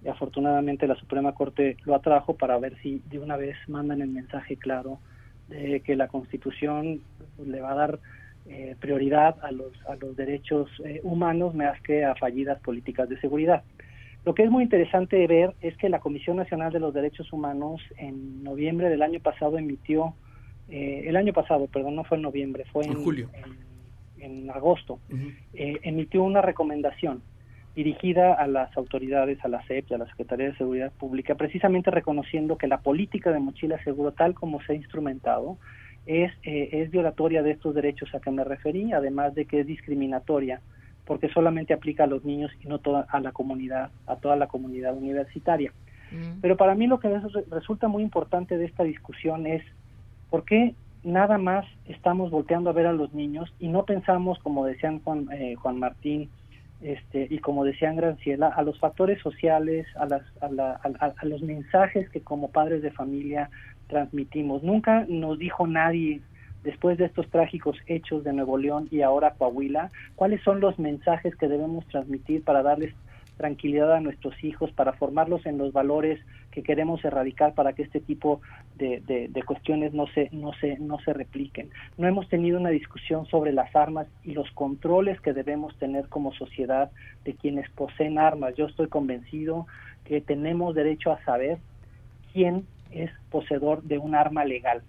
[0.07, 4.55] afortunadamente, la Suprema Corte lo atrajo para ver si de una vez mandan el mensaje
[4.55, 4.99] claro
[5.47, 7.01] de que la Constitución
[7.43, 7.99] le va a dar
[8.47, 13.19] eh, prioridad a los, a los derechos eh, humanos más que a fallidas políticas de
[13.19, 13.63] seguridad.
[14.25, 17.81] Lo que es muy interesante ver es que la Comisión Nacional de los Derechos Humanos
[17.97, 20.13] en noviembre del año pasado emitió,
[20.69, 23.29] eh, el año pasado, perdón, no fue en noviembre, fue en, En julio.
[24.19, 24.99] en, en agosto,
[25.53, 27.21] eh, emitió una recomendación
[27.83, 31.89] dirigida a las autoridades, a la CEP y a la Secretaría de Seguridad Pública, precisamente
[31.89, 35.57] reconociendo que la política de mochila seguro, tal como se ha instrumentado,
[36.05, 39.65] es, eh, es violatoria de estos derechos a que me referí, además de que es
[39.67, 40.59] discriminatoria,
[41.05, 44.47] porque solamente aplica a los niños y no toda, a la comunidad, a toda la
[44.47, 45.71] comunidad universitaria.
[46.41, 49.63] Pero para mí lo que res- resulta muy importante de esta discusión es
[50.29, 50.73] por qué
[51.03, 55.29] nada más estamos volteando a ver a los niños y no pensamos, como decían Juan,
[55.31, 56.29] eh, Juan Martín
[56.81, 61.25] este, y como decían Graciela, a los factores sociales, a, las, a, la- a- a
[61.25, 63.49] los mensajes que como padres de familia
[63.87, 64.63] transmitimos.
[64.63, 66.21] Nunca nos dijo nadie
[66.63, 71.35] después de estos trágicos hechos de Nuevo León y ahora Coahuila, cuáles son los mensajes
[71.35, 72.93] que debemos transmitir para darles
[73.37, 76.19] tranquilidad a nuestros hijos, para formarlos en los valores
[76.51, 78.41] que queremos erradicar para que este tipo
[78.77, 81.69] de, de- cuestiones no se, no, se, no se repliquen.
[81.97, 86.33] No hemos tenido una discusión sobre las armas y los controles que debemos tener como
[86.33, 86.91] sociedad
[87.25, 88.53] de quienes poseen armas.
[88.55, 89.65] Yo estoy convencido
[90.05, 91.57] que tenemos derecho a saber
[92.31, 94.83] quién es poseedor de un arma legal.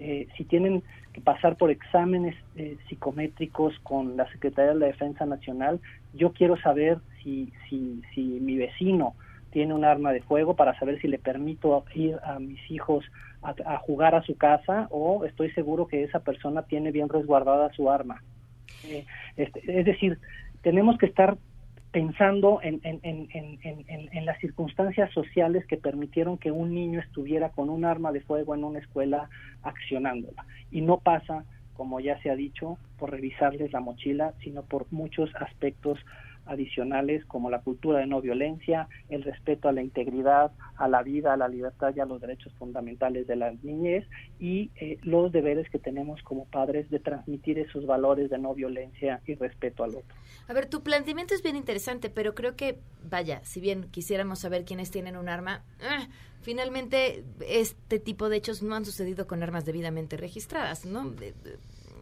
[0.00, 0.82] Eh, si tienen
[1.12, 5.80] que pasar por exámenes eh, psicométricos con la Secretaría de la Defensa Nacional,
[6.12, 9.14] yo quiero saber si, si, si mi vecino
[9.50, 13.04] tiene un arma de fuego para saber si le permito ir a mis hijos
[13.42, 17.90] a, jugar a su casa o estoy seguro que esa persona tiene bien resguardada su
[17.90, 18.22] arma.
[18.82, 19.04] Eh,
[19.36, 20.18] este, es decir,
[20.62, 21.38] tenemos que estar
[21.90, 26.74] pensando en, en, en, en, en- en- en las circunstancias sociales que permitieron que un
[26.74, 29.30] niño estuviera con un arma de fuego en una escuela
[29.62, 30.44] accionándola.
[30.70, 31.44] Y no pasa,
[31.74, 35.98] como ya se ha dicho, por revisarles la mochila, sino por muchos aspectos
[36.48, 41.32] adicionales como la cultura de no violencia, el respeto a la integridad, a la vida,
[41.32, 44.04] a la libertad y a los derechos fundamentales de la niñez
[44.38, 49.20] y eh, los deberes que tenemos como padres de transmitir esos valores de no violencia
[49.26, 50.14] y respeto al otro.
[50.48, 52.78] A ver, tu planteamiento es bien interesante, pero creo que,
[53.08, 56.08] vaya, si bien quisiéramos saber quiénes tienen un arma, ah,
[56.40, 61.12] finalmente este tipo de hechos no han sucedido con armas debidamente registradas, ¿no?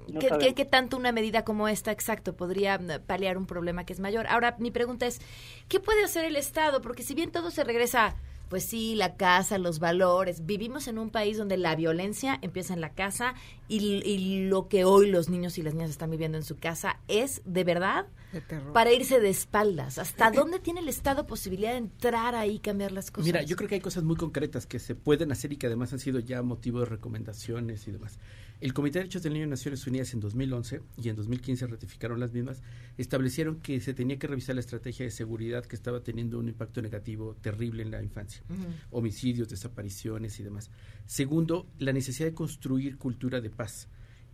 [0.08, 0.48] No ¿Qué, sabemos.
[0.48, 4.00] qué- qué tanto una medida como esta, exacto, podría eh, paliar un problema que es
[4.00, 4.26] mayor?
[4.28, 5.20] Ahora, mi pregunta es,
[5.68, 6.80] ¿qué puede hacer el Estado?
[6.82, 8.14] Porque si bien todo se regresa,
[8.48, 12.80] pues sí, la casa, los valores, vivimos en un país donde la violencia empieza en
[12.80, 13.34] la casa
[13.68, 13.78] y,
[14.08, 17.42] y lo que hoy los niños y las niñas están viviendo en su casa es,
[17.44, 18.06] de verdad.
[18.72, 19.98] Para irse de espaldas.
[19.98, 23.26] ¿Hasta dónde tiene el Estado posibilidad de entrar ahí y cambiar las cosas?
[23.26, 25.92] Mira, yo creo que hay cosas muy concretas que se pueden hacer y que además
[25.92, 28.18] han sido ya motivo de recomendaciones y demás.
[28.58, 32.18] El Comité de Derechos del Niño de Naciones Unidas en 2011 y en 2015 ratificaron
[32.18, 32.62] las mismas,
[32.96, 36.80] establecieron que se tenía que revisar la estrategia de seguridad que estaba teniendo un impacto
[36.80, 38.42] negativo terrible en la infancia.
[38.90, 40.70] Homicidios, desapariciones y demás.
[41.04, 43.88] Segundo, la necesidad de construir cultura de paz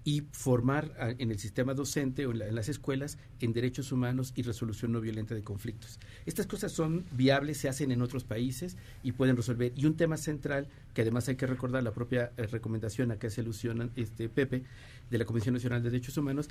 [0.04, 3.92] y formar a- en el sistema docente o en, la- en las escuelas en derechos
[3.92, 6.00] humanos y resolución no violenta de conflictos.
[6.26, 9.72] Estas cosas son viables, se hacen en otros países y pueden resolver.
[9.76, 13.28] Y un tema central, que además hay que recordar la propia eh, recomendación a que
[13.28, 14.64] hace alusión este, Pepe,
[15.10, 16.48] de la Comisión Nacional de Derechos Humanos,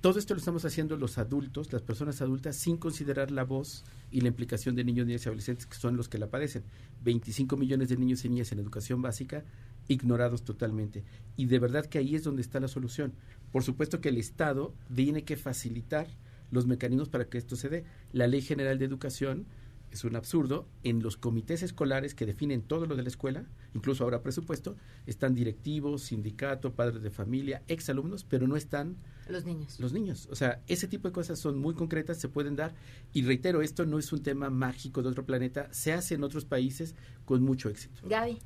[0.00, 4.22] todo esto lo estamos haciendo los adultos, las personas adultas, sin considerar la voz y
[4.22, 6.62] la implicación de niños, niñas y adolescentes que son los que la padecen.
[7.04, 9.44] 25 millones de niños y niñas en educación básica
[9.88, 11.04] ignorados totalmente.
[11.36, 13.12] Y de verdad que ahí es donde está la solución.
[13.52, 16.06] Por supuesto que el Estado tiene que facilitar
[16.50, 17.84] los mecanismos para que esto se dé.
[18.12, 19.46] La Ley General de Educación
[19.90, 20.68] es un absurdo.
[20.84, 24.76] En los comités escolares que definen todo lo de la escuela, incluso ahora presupuesto,
[25.06, 28.96] están directivos, sindicato, padres de familia, exalumnos, pero no están
[29.28, 29.80] Los niños.
[29.80, 30.28] los niños.
[30.30, 32.74] O sea, ese tipo de cosas son muy concretas, se pueden dar.
[33.12, 36.44] Y reitero, esto no es un tema mágico de otro planeta, se hace en otros
[36.44, 38.02] países con mucho éxito.
[38.08, 38.38] Gaby.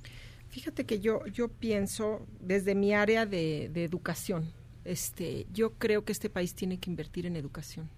[0.54, 4.52] Fíjate que yo, yo pienso desde mi área de, educación,
[4.84, 7.90] este, yo creo que este país tiene que invertir en educación.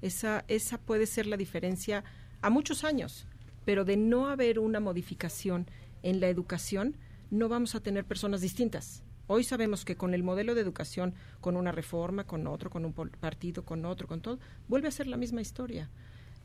[0.00, 2.02] Esa, esa puede ser la diferencia
[2.40, 3.26] a muchos años,
[3.66, 5.66] pero de no haber una modificación
[6.02, 6.96] en la educación,
[7.30, 9.02] no vamos a tener personas distintas.
[9.26, 11.12] Hoy sabemos que con el modelo de educación,
[11.42, 15.06] con una reforma, con otro, con un partido, con otro, con todo, vuelve a ser
[15.06, 15.90] la misma historia.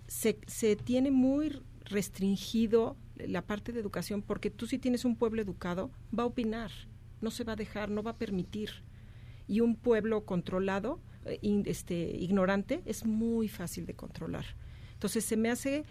[0.06, 5.42] Se, se tiene muy restringido la parte de educación porque tú si tienes un pueblo
[5.42, 6.72] educado va a opinar,
[7.22, 8.70] no se va a dejar, no va a permitir.
[9.48, 14.46] Y un pueblo controlado, eh, este, ignorante, es muy fácil de controlar.
[14.94, 15.86] Entonces se me hace,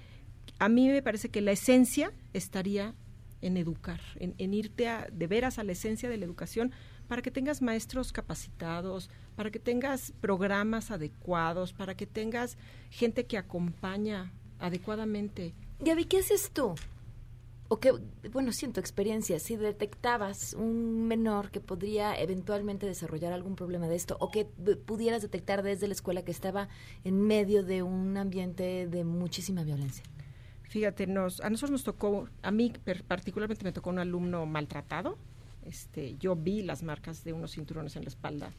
[0.58, 2.94] a mí me parece que la esencia estaría
[3.40, 6.72] en educar, en, irte de veras a la esencia de la educación
[7.06, 12.58] para que tengas maestros capacitados, para que tengas programas adecuados, para que tengas
[12.90, 15.54] gente que acompaña adecuadamente.
[15.80, 16.74] Gaby, ¿qué haces tú?
[17.70, 17.92] O que,
[18.32, 23.88] bueno, sí, en tu experiencia, si detectabas un menor que podría eventualmente desarrollar algún problema
[23.88, 26.68] de esto, o que pudieras detectar desde la escuela que estaba
[27.04, 30.02] en medio de un ambiente de muchísima violencia.
[30.68, 32.72] Fíjate, nos, a nosotros nos tocó, a mí
[33.06, 35.18] particularmente me tocó un alumno maltratado.
[35.64, 38.50] Este, yo vi las marcas de unos cinturones en la espalda.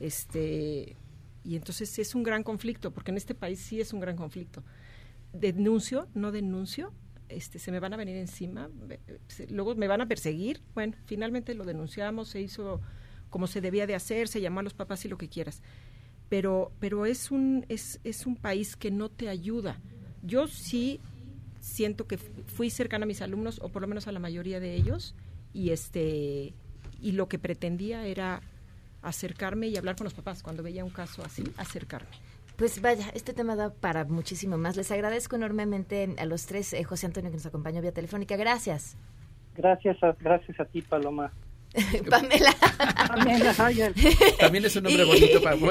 [0.00, 0.96] Este,
[1.44, 4.64] y entonces es un gran conflicto, porque en este país sí es un gran conflicto.
[5.32, 6.92] Denuncio, no denuncio,
[7.30, 8.68] este, se me van a venir encima,
[9.48, 10.60] luego me van a perseguir.
[10.74, 12.80] Bueno, finalmente lo denunciamos, se hizo
[13.30, 15.62] como se debía de hacer, se llamó a los papás y lo que quieras.
[16.28, 19.80] Pero, pero es un, es, es un país que no te ayuda.
[20.22, 21.00] Yo sí
[21.60, 24.60] siento que fu- fui cercana a mis alumnos, o por lo menos a la mayoría
[24.60, 25.14] de ellos,
[25.52, 26.54] y este,
[27.00, 28.40] y lo que pretendía era
[29.02, 32.10] acercarme y hablar con los papás cuando veía un caso así, acercarme.
[32.60, 34.76] Pues vaya, este tema da para muchísimo más.
[34.76, 38.36] Les agradezco enormemente a los tres, eh, José Antonio que nos acompañó vía telefónica.
[38.36, 38.98] Gracias.
[39.56, 41.32] Gracias a, gracias a ti, Paloma.
[42.10, 42.54] Pamela.
[43.08, 43.54] Pamela.
[44.38, 45.56] También es un nombre bonito para...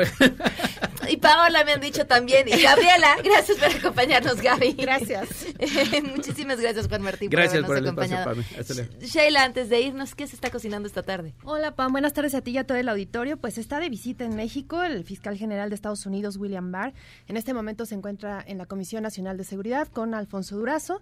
[1.10, 2.48] Y Paola me han dicho también.
[2.48, 4.74] Y Gabriela, gracias por acompañarnos, Gaby.
[4.74, 5.48] Gracias.
[6.16, 8.66] Muchísimas gracias, Juan Martín, Gracias por por el habernos espacio, acompañado.
[8.66, 8.88] Pame.
[8.90, 9.06] Luego.
[9.06, 11.34] Sheila, antes de irnos, ¿qué se está cocinando esta tarde?
[11.44, 13.38] Hola Pam, buenas tardes a ti y a todo el auditorio.
[13.38, 16.94] Pues está de visita en México el fiscal general de Estados Unidos, William Barr.
[17.28, 21.02] En este momento se encuentra en la Comisión Nacional de Seguridad con Alfonso Durazo.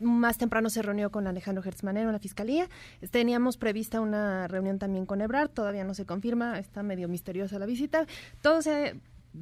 [0.00, 2.68] Más temprano se reunió con Alejandro Gertzmanero en la Fiscalía.
[3.10, 7.66] Teníamos prevista una reunión también con Ebrard, todavía no se confirma, está medio misteriosa la
[7.66, 8.06] visita.
[8.42, 8.96] Todo se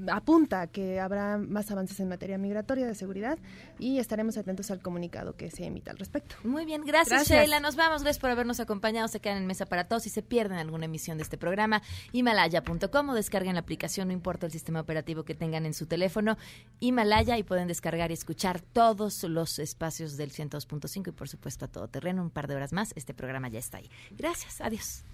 [0.09, 3.39] apunta a que habrá más avances en materia migratoria de seguridad
[3.79, 6.37] y estaremos atentos al comunicado que se emita al respecto.
[6.45, 7.39] Muy bien, gracias, Gracias.
[7.41, 7.61] Sheila.
[7.61, 8.03] Nos vamos.
[8.03, 9.09] Gracias por habernos acompañado.
[9.09, 10.05] Se quedan en Mesa para Todos.
[10.05, 11.83] Si se pierden alguna emisión de este programa,
[12.13, 16.37] himalaya.com o descarguen la aplicación, no importa el sistema operativo que tengan en su teléfono,
[16.81, 21.69] Himalaya, y pueden descargar y escuchar todos los espacios del 102.5 y, por supuesto, a
[21.69, 22.23] todo terreno.
[22.23, 22.93] Un par de horas más.
[22.97, 23.91] Este programa ya está ahí.
[24.11, 24.61] Gracias.
[24.61, 25.05] Adiós.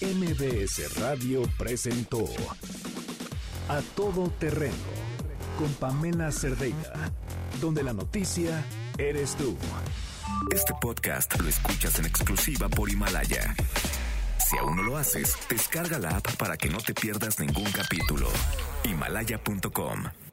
[0.00, 2.24] MBS Radio presentó
[3.68, 4.74] A Todo Terreno
[5.58, 7.12] con Pamela Cerdeira,
[7.60, 8.64] donde la noticia
[8.98, 9.56] eres tú.
[10.50, 13.54] Este podcast lo escuchas en exclusiva por Himalaya.
[14.38, 18.28] Si aún no lo haces, descarga la app para que no te pierdas ningún capítulo.
[18.84, 20.31] Himalaya.com